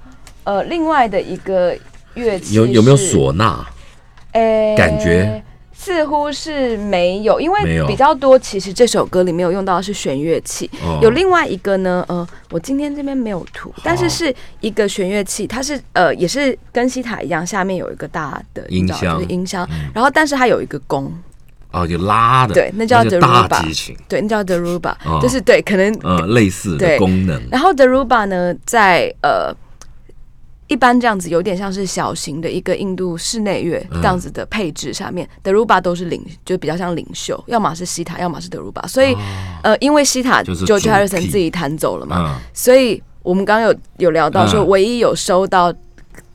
[0.44, 1.76] 呃另外的一个
[2.14, 2.96] 乐器有有没有？
[2.96, 3.64] 唢呐？
[4.33, 5.42] 诶感觉
[5.82, 10.70] 似乎是没有，因为比较多，其实这首歌里面有用到的是弦乐器。
[10.82, 10.98] 哦。
[11.00, 19.16] 有另外一个呢，呃，我今天这边没有图，但是是一个弦乐器，它是呃也是跟西塔一样，下面有一个大的音箱。
[19.16, 21.10] 嗯就是音箱，然后但是它有一个弓，
[21.72, 25.18] 哦，就拉的，对那叫大 Deruba，对，那叫 Deruba，、哦。
[25.22, 26.98] 就是对，可能呃，类似的对。
[26.98, 27.40] 功能。
[27.50, 29.50] 然后 Deruba 呢，在呃
[30.70, 34.01] 一般这样子有点像是小型的一个印度室内乐嗯。
[34.01, 38.86] 这样子的配置下面、e u b a 都是领，就比较像领袖，要么是西塔，要么是 Deruba。
[38.86, 39.16] 所以、
[39.64, 45.74] 呃，因为西塔哦就是 George Harrison 自己弹走了嘛，嗯，所以我们刚刚有有聊到说，嗯唯一有收到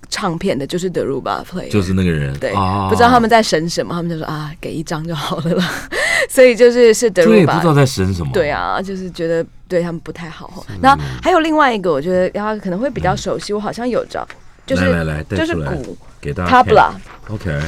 [0.09, 5.69] 唱片的就是 Deruba Play，就是那个人，对，哦不知道他们在审什么，他们就说啊，给一张就好了啦。
[6.29, 7.73] 所以就是是这也不知道。
[7.73, 8.31] 在审什么。
[8.33, 10.65] 对，啊，就是觉得对他们不太好。
[10.81, 14.27] 那还有另外一个，我觉得他可能会比较熟悉，我好像有找，
[14.65, 16.65] 就是来来来，就是鼓给大家看。
[16.65, 17.61] tabla，OK，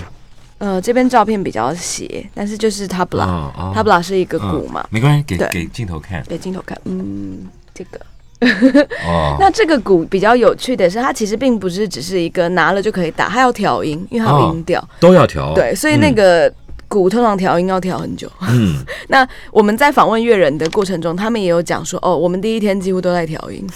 [0.58, 6.24] 呃，这边照片比较斜，但是就是 tabla，tabla、哦哦是一个鼓嘛，没关系，给给镜头看。
[6.28, 8.00] 给镜头看，嗯，这个。
[9.08, 9.38] 哦。
[9.40, 14.84] 那这个鼓比较有趣的是，它其实并不是只是一个拿了就可以打，它要调音，因为它有音调。
[15.00, 16.52] 都要调，对，所以那个
[16.88, 18.32] 鼓通常调音要调很久。
[18.42, 23.68] 嗯， 那我们在访问乐人的过程中，他们也有讲说，哦，我们第一天几乎都在调音，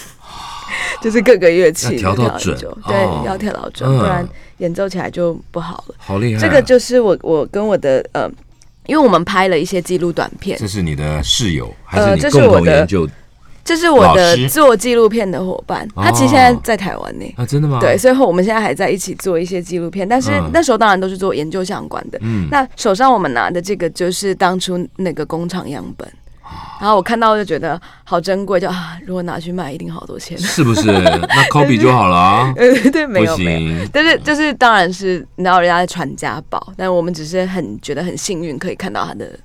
[1.02, 2.58] 就是各个乐器调到准
[2.88, 4.28] 对，要调到准，嗯不然
[4.60, 5.96] 演奏起来就不好了。
[5.98, 6.42] 好厉害啊。
[6.42, 8.30] 这个就是我我跟我的呃，
[8.86, 13.10] 因为我们拍了一些记录短片，这是你的室友还呃这是你共是我的同研究
[13.64, 17.26] 这是我的做纪录片的伙伴，他其实现在在台湾呢。
[17.38, 17.46] 啊？
[17.46, 17.80] 真的吗？
[17.80, 22.18] 对，，所以后我们现在还在一起做一些纪录片，但是嗯那时候当然都是做研究相关的。
[22.22, 26.08] 嗯，那手上我们拿的这个就是当初那个工厂样本，
[26.80, 30.38] 然后我看到就觉得好珍贵，就啊，如果拿去卖一定好多钱。
[30.38, 30.88] 是不是？
[30.92, 32.54] 那 copy 就好了啊。
[32.58, 33.88] 呃，对，没有没有。
[33.94, 39.38] 但是就是当然是你知道人家在传家宝，但我们只是很觉得很幸运可以看到他的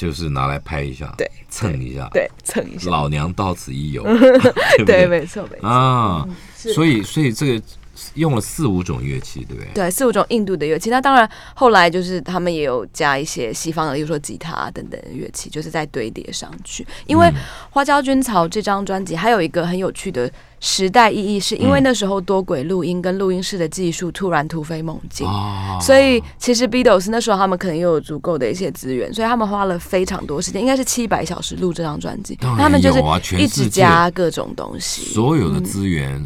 [0.00, 5.06] 就是拿来拍一下，对蹭一下，对蹭一下，老娘到此一游， 对不对，对？
[5.06, 6.26] 没错没错，啊，
[6.56, 7.62] 所以所以这个
[8.14, 9.70] 用了四五种乐器，对不对？
[9.74, 10.90] 对，四五种印度的乐器。
[10.90, 16.86] 那当然，后来就是他们也有加一些西方的，例如说吉他等等的乐器，就是在堆叠上去。
[17.06, 17.26] 因为
[17.70, 20.30] 《花椒菌草》这张专辑还有一个很有趣的
[20.60, 25.26] 时代意义，是因为嗯那时候多轨录音跟录音室的技术突然突飞猛进。
[25.26, 32.36] 啊，所以其实 Beatles 那时候他们可能又有足够的一些资源，所以他们花了非常多时间，应该是七百小时录这张专辑。
[32.36, 33.02] 他们就是
[33.38, 35.02] 一直加各种东西。
[35.12, 36.24] 所有的资源、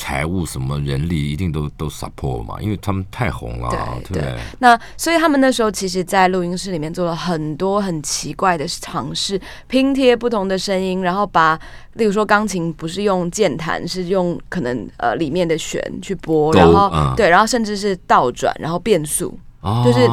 [0.00, 3.68] 财务什么人力一定都都 support 嘛，因为他们太红了，
[4.02, 4.34] 对不对？
[4.58, 9.38] 那所以他们那时候其实，在录音室里面做了很多很奇怪的尝试，
[9.68, 11.58] 拼贴不同的声音，然后把，
[11.94, 19.38] 例如说钢琴不是用键弹，是用可能呃里面的弦去拨，然后、嗯对，然后甚至是倒转，然后变速。
[19.60, 20.06] 哦就是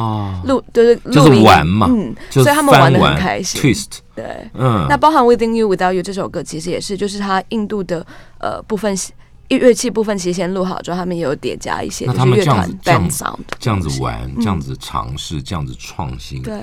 [0.46, 3.58] 录就是就是录音玩嘛嗯，所以他们玩的很开心。
[3.58, 8.06] twist，对，嗯，那包含《Within You Without You》这首歌，其实也是，就是它印度的
[8.40, 8.94] 呃部分
[9.56, 16.60] 乐器部分，其实先录好之后，他们也有叠加一些那他们这样子这样 band sound 这样子玩，这样子尝试，这样子创新，嗯对。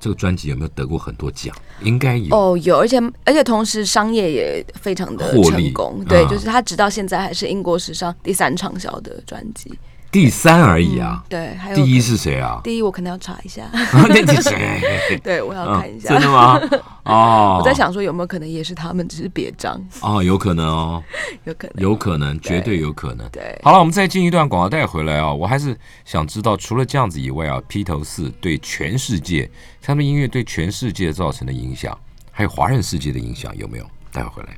[0.00, 1.56] 这个专辑有没有得过很多奖？
[1.80, 2.36] 应该有。
[2.36, 9.72] 哦，有，而且而且同时商业也非常的成功，对，啊就是他直到现在还是英国史上第三畅销的专辑。
[10.14, 12.60] 第三而已啊，对，还有第一是谁啊？
[12.62, 15.18] 第一，我可能要查一下， 那你谁？
[15.24, 16.10] 对我要嗯看一下。
[16.10, 16.60] 真的吗？
[17.02, 21.02] 哦，我在想说有没有可能也是他们，只是别章，哦，有可能哦，
[21.42, 21.82] 有可能。
[21.82, 23.28] 有可能，绝对有可能。
[23.30, 25.34] 对，好了，我们再进一段广告带回来啊！
[25.34, 29.50] 我还是想知道，除了这样子以外啊，披头士对全世界
[29.82, 31.98] 他们音乐对全世界造成的影响，
[32.30, 33.84] 还有华人世界的影响有没有？
[34.12, 34.56] 待会儿回来。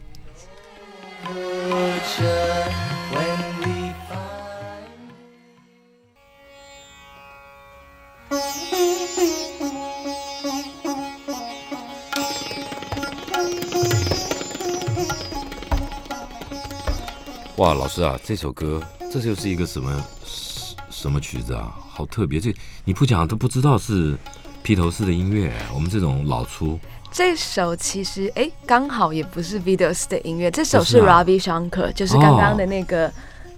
[17.57, 21.75] 哇，老师啊，这首歌这就是一个什么什什么曲子啊？
[21.89, 22.55] 好特别，这
[22.85, 24.15] 你不讲都不知道是
[24.63, 25.51] 披头士的音乐。
[25.73, 26.79] 我们这种老粗
[27.11, 33.11] 这首其实哎，刚好也不是 Beatles 的音乐，这首是 Ravi Shankar，就是刚刚的那个、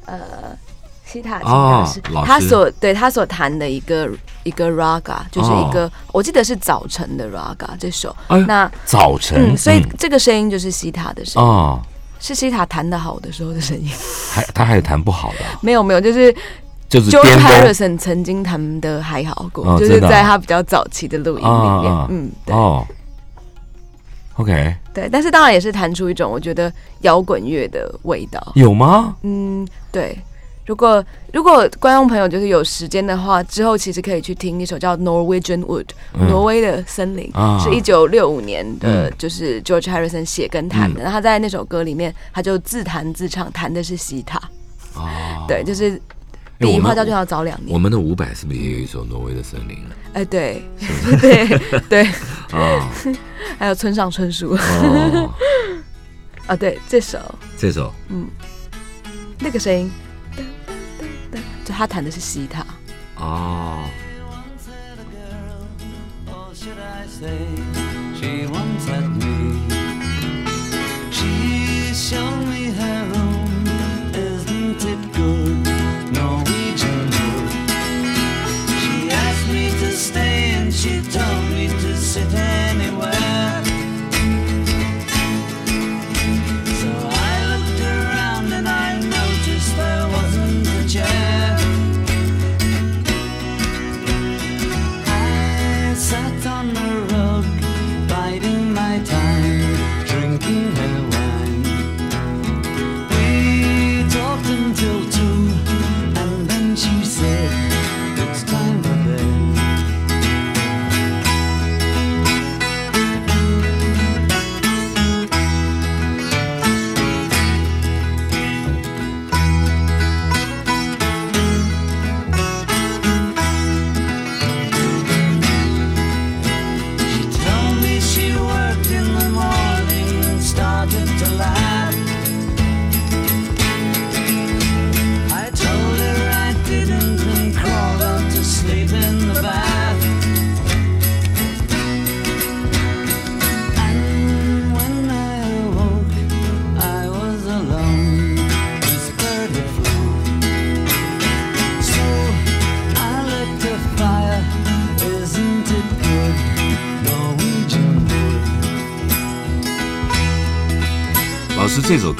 [0.04, 0.56] 呃
[1.10, 4.08] 西塔琴哦大师，老师他所对他所弹的一个
[4.42, 8.14] 一个 raga，就是一个、我记得是早晨的 raga 这首。
[8.46, 11.80] 那早晨，嗯，所以嗯这个声音就是西塔的声音，哦，
[12.20, 13.88] 是西塔弹的好的时候的声音。
[14.30, 16.34] 还他还有弹不好的啊、没有没有，就是
[16.90, 22.54] 就是 George Harrison 曾经弹的还好过，就是在他比较早期的录音里面，嗯，对。
[22.54, 22.86] 哦。
[24.34, 28.40] OK，对，但是当然也是弹出一种我觉得摇滚乐的味道。
[28.54, 29.16] 有吗？
[29.22, 30.16] 嗯，对。
[30.68, 31.02] 如果
[31.32, 36.28] 如果观众朋友就是有时间的话，之后其实可以去听一首叫《Norwegian Wood》、嗯。
[36.28, 37.58] 挪威的森林，啊。
[37.58, 41.00] 是一九六五年的嗯，就是 George Harrison 写跟弹的。
[41.00, 44.38] 然后他在那首歌里面，他就自弹自唱，弹的是西塔。
[44.94, 45.98] 哦，对，就是
[46.58, 47.72] 比花椒就要早两年。
[47.72, 49.76] 我们的伍佰是不是也有一首《挪威的森林》
[50.12, 50.62] 哎，对，
[51.18, 51.48] 对
[51.88, 52.02] 对，
[52.52, 52.92] 啊？
[53.58, 54.50] 还有村上春树。
[54.54, 55.32] 哦，
[56.46, 57.18] 啊，对，这首。
[57.56, 57.90] 这首。
[58.10, 58.26] 嗯。
[59.40, 59.88] 那个声音，
[61.68, 62.64] 就他弹的是西塔。
[63.16, 63.84] 哦
[66.26, 67.46] ，or should I say,
[68.18, 69.60] she once had me.
[71.10, 72.48] She showed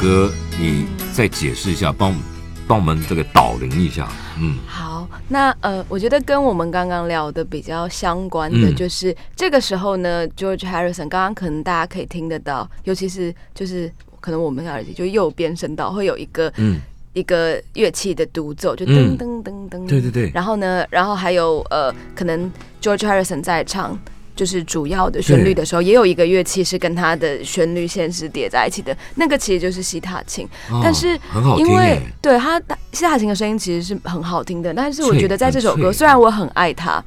[0.09, 2.15] 师这首歌你再解释一下，帮
[2.67, 4.09] 帮我们这个导聆一下。
[4.41, 16.81] 嗯，好，那呃，我觉得跟我们刚刚聊的比较相关的嗯就是、这个时候呢，George Harrison 刚刚可能大家可以听得到，尤其是就是可能我们耳机就右边声道会有一个嗯
[17.13, 22.51] 一个乐器的独奏，就嗯噔噔噔噔，对对对然后呢，然后还有呃，可能
[22.81, 23.99] George Harrison 在唱。
[24.39, 30.49] 就是主要的旋律的时候，也有一个乐器是跟它的旋律线是叠在一起的，那个其实就是西塔琴。
[30.70, 31.18] 哦但是
[31.57, 32.62] 因为对它
[32.93, 37.03] 西塔琴的声音其实是很好听的，但是我觉得在这首歌，虽然我很爱它，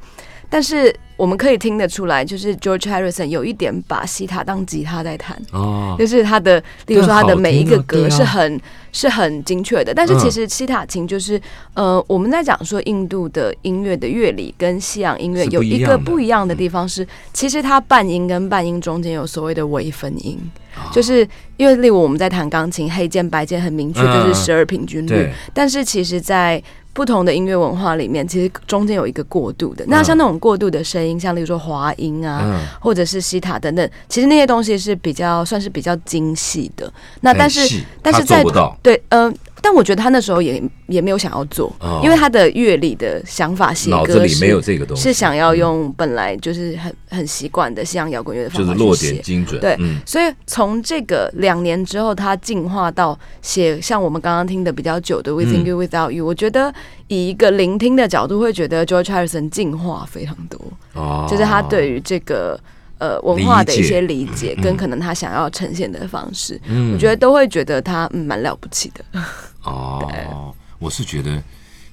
[0.52, 5.40] 但是我们可以听得出来，就是 George Harrison 有一点把西塔当吉他在弹。
[5.50, 8.60] 哦，就是他的，例如说他的每一个格是很、
[8.92, 11.40] 是很精确的，但是嗯其实西塔琴就是，
[11.72, 20.61] 呃，我们在讲说印度的音乐的乐理跟西洋音乐有一个不一样的地方是，其实它半音跟半音中间有所谓的微分音，啊
[20.92, 26.62] 就是因为例如我们在弹钢琴，黑键白键很明确嗯就是十二平均律，对，但是其实，在
[26.94, 29.84] 不同的音乐文化里面，其实中间有一个过渡的。
[29.84, 29.88] 嗯。
[29.88, 36.92] 那像那种过渡的声音，像例如说滑音啊，嗯，或者是西塔等等，其实那些东西是比较算是比较精细的。
[37.22, 38.44] 那但是但是在
[38.82, 39.32] 对，呃，
[39.62, 42.00] 但我觉得他那时候也也没有想要做，哦。
[42.02, 49.22] 因为他的乐理的想法写脑子里歌是没有这个东西，是想要用本来就是很很习惯的西洋摇滚乐的方法去就是落点写。
[49.22, 55.64] 精准，对嗯，所以从这个两年之后，他进化到写像我们刚刚听的比较久的《Within 嗯。
[55.64, 56.74] You Without You》，我觉得
[57.06, 60.58] 以一个聆听的角度，会觉得 George Harrison 进化非常多，
[60.94, 62.58] 哦，就是他对于这个
[62.98, 64.62] 呃文化的一些理解，嗯。
[64.62, 69.22] 跟可能他想要呈现的方式，嗯，我觉得都会觉得他嗯蛮了不起的。
[69.64, 71.42] 哦，我是觉得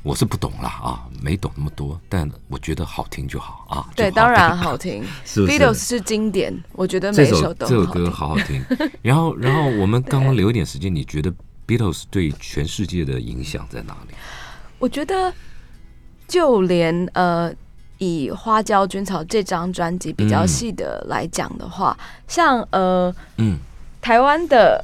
[0.03, 3.89] 我是不懂啦啊，没懂那么多，但我觉得好听就好啊。
[3.95, 8.29] 对，当然好听 是，Beatles 是经典，我觉得每一首都这首歌好。
[8.29, 8.63] 好好听。
[9.01, 11.31] 然后，然后我们刚刚留一点时间，你觉得
[11.67, 14.15] Beatles 对全世界的影响在哪里？
[14.79, 15.33] 我觉得
[16.27, 17.53] 就连呃。
[18.01, 21.97] 以《花椒菌草》这张专辑比较嗯细的来讲的话，
[22.29, 23.57] 像呃嗯，
[23.99, 24.81] 台湾的，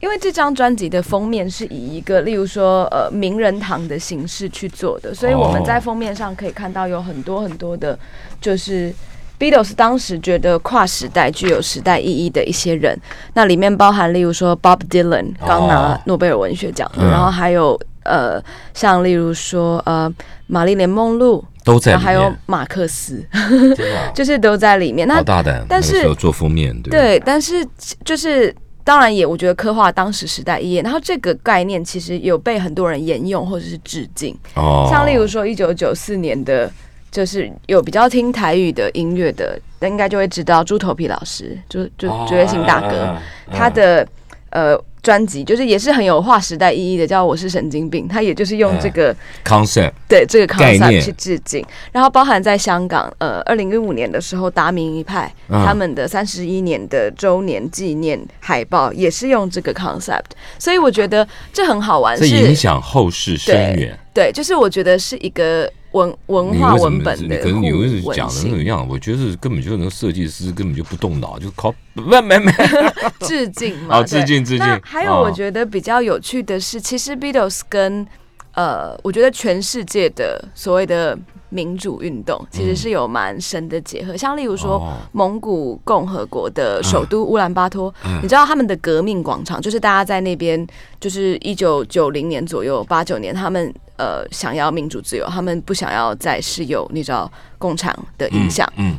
[0.00, 7.98] 因为这张专辑的封面是以一个例如说呃名人堂的形式去做的，所以我们哦在封面上可以看到有很多很多的，
[8.40, 8.92] 就是
[9.38, 12.98] Beatles 当时觉得跨时代具有时代意义的一些人，
[13.34, 18.42] 那里面包含例如说 Bob Dylan 刚拿诺贝尔文学奖然后还有呃
[18.72, 20.12] 像例如说呃
[20.46, 23.22] 玛丽莲梦露，都在还有面，马克思，
[24.14, 25.06] 就是都在里面。
[25.06, 25.64] 那好大胆。
[25.68, 26.90] 但是做封面，对。
[26.90, 27.66] 对，但是
[28.04, 28.54] 就是
[28.84, 36.70] 当然也，我觉得刻画当时时代意义，然后这个概念其实有被很多人沿用或者是致敬，哦，像例如说一九九四年的，
[37.10, 43.16] 就是有比较听台语的音乐的，那应该就会知道猪头皮老师，就就哦绝对性大哥，
[43.46, 43.56] 嗯。
[43.56, 44.06] 他的
[44.50, 44.80] 呃。
[45.02, 63.98] 专辑就是也是很有划时代意义的，叫《我是神经病》，他也就是用这个、concept 对这个 concept 去致敬，然后包含在香港，呃，二零一五年的时候，达明一派、嗯他们的三十一年的周年纪念海报也是用这个 concept，所以我觉得这很好玩，这是影响后世深远。
[64.12, 68.86] 对，就是我觉得是一个文文化文本的可是你为什么讲的那种样？
[68.88, 72.52] 我觉得根本就那个设计师根本就不动脑，就靠没没没。
[73.20, 74.58] 致敬嘛，致敬致敬。
[74.58, 78.06] 那还有，哦我觉得比较有趣的是，其实 Beatles 跟
[78.54, 81.16] 呃，我觉得全世界的所谓的
[81.50, 84.16] 民主运动其实是有蛮深的结合。
[84.16, 90.64] 像例如说，哦蒙古共和国的首都乌兰巴托，嗯你知道他们的革命广场，就是大家在那边，
[91.00, 98.70] 就是一九九零年左右，八九年，他们呃想要民主自由，他们不想要再是有你知道共产的影响。
[98.76, 98.96] 嗯，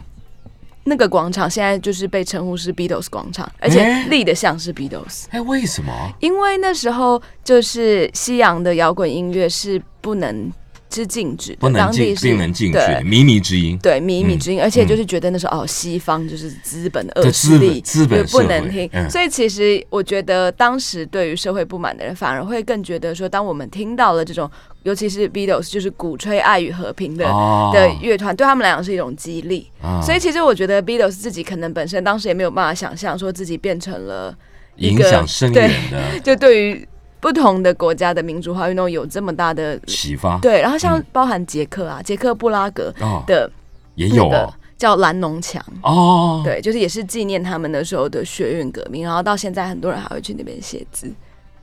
[0.83, 5.25] 那个广场现在就是被称呼是 Beatles 广场，而且立的像是 Beatles。
[5.29, 5.91] 哎，为什么？
[6.19, 10.51] 因为那时候就是西洋的摇滚音乐是不能
[10.89, 13.77] 是禁止的，不能进，当地是不能进去靡靡之音。
[13.77, 18.89] 对靡靡之音，而且嗯就是觉得那时候哦，西方就是资本的恶对势力，资本不能听。
[18.91, 24.49] 嗯所以其实我觉得当时对于社会不满的人，反而会更觉得说，当我们听到了这种，
[24.83, 29.69] 尤其是 Beatles，就是鼓吹爱与和平的、哦的乐团，对他们来讲是一种激励。
[29.81, 34.35] 啊所以其实我觉得 Beatles 自己可能本身当时也没有办法想象说自己变成了
[34.75, 36.87] 一影个响深远的 就对于
[37.19, 40.39] 不同的国家的民主化运动有这么大的启发。
[40.39, 43.49] 对，然后像嗯包含捷克啊，捷克布拉格哦，的
[43.95, 44.31] 也有。
[44.77, 51.13] 叫蓝农墙，哦，对，就是也是纪念他们那时候的学运革命，然后到现在很多人还会去那边写字。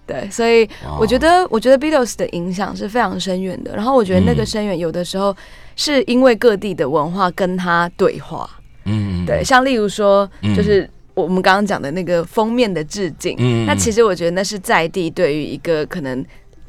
[0.08, 0.66] 对，所以
[0.98, 3.76] 我觉得，我觉得 Beatles 的影响是非常深远的。
[3.76, 5.36] 然后我觉得那个嗯深远有的时候
[5.76, 8.48] 是因为各地的文化跟他对话，
[8.86, 13.36] 嗯，嗯，对，像例如说，嗯就是我们刚刚讲的那个封面的致敬。
[13.38, 16.24] 嗯那其实我觉得那是在地对于一个可能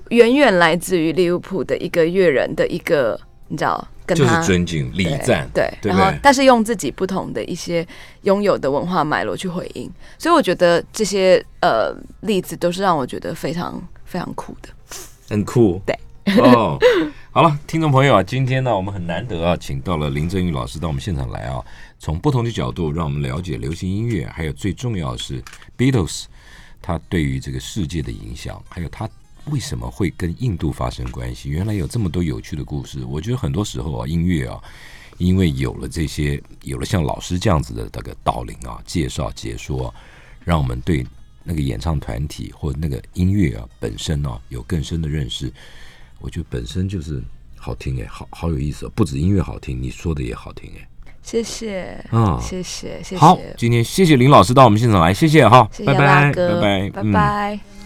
[0.10, 3.18] 远远来自于利物浦的一个乐人的一个，
[3.48, 5.98] 你知道，跟就是尊敬礼对赞，对，对对？
[5.98, 7.86] 然后但是用自己不同的一些
[8.24, 14.70] 拥有的文化脉络去回应，所以我觉得这些呃例子都是让我觉得非常非常酷的。
[15.30, 15.80] 很酷。
[15.86, 15.98] 对。
[16.38, 16.78] 哦，
[17.32, 21.60] 好了，听众朋友啊，今天呢，我们很难得啊，请到了林振宇老师到我们现场来啊，
[21.98, 25.42] 从不同的角度让我们了解流行音乐，还有最重要的是
[25.76, 26.26] Beatles
[26.82, 29.10] 他对于这个世界的影响，还有它
[29.52, 31.50] 为什么会跟印度发生关系。
[31.50, 33.04] 原来有这么多有趣的故事。
[33.06, 34.62] 我觉得很多时候啊，音乐啊，
[35.18, 39.94] 因为有了这些，有了像老师这样子的那个导领啊、介绍、解说，
[40.44, 41.06] 让我们对
[41.44, 45.52] 那个演唱团体或那个音乐啊本身啊有更深的认识。
[46.20, 47.24] 我觉得本身就是
[47.56, 48.92] 好听哎，好好有意思哦！
[48.94, 50.88] 不止音乐好听，你说的也好听哎。
[51.22, 57.79] 谢谢，啊谢谢，谢谢，好，今天谢谢林老师到我们现场来，谢谢哈，拜拜，拜拜，拜嗯拜。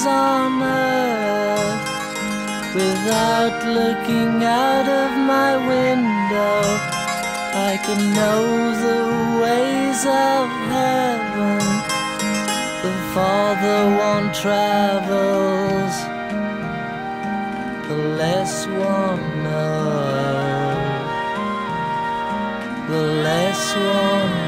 [0.00, 1.84] On earth
[2.74, 6.60] without looking out of my window.
[7.70, 8.42] I can know
[8.86, 9.02] the
[9.42, 11.60] ways of heaven.
[12.84, 15.94] The farther one travels,
[17.88, 20.32] the less one knows.
[22.88, 24.41] The less one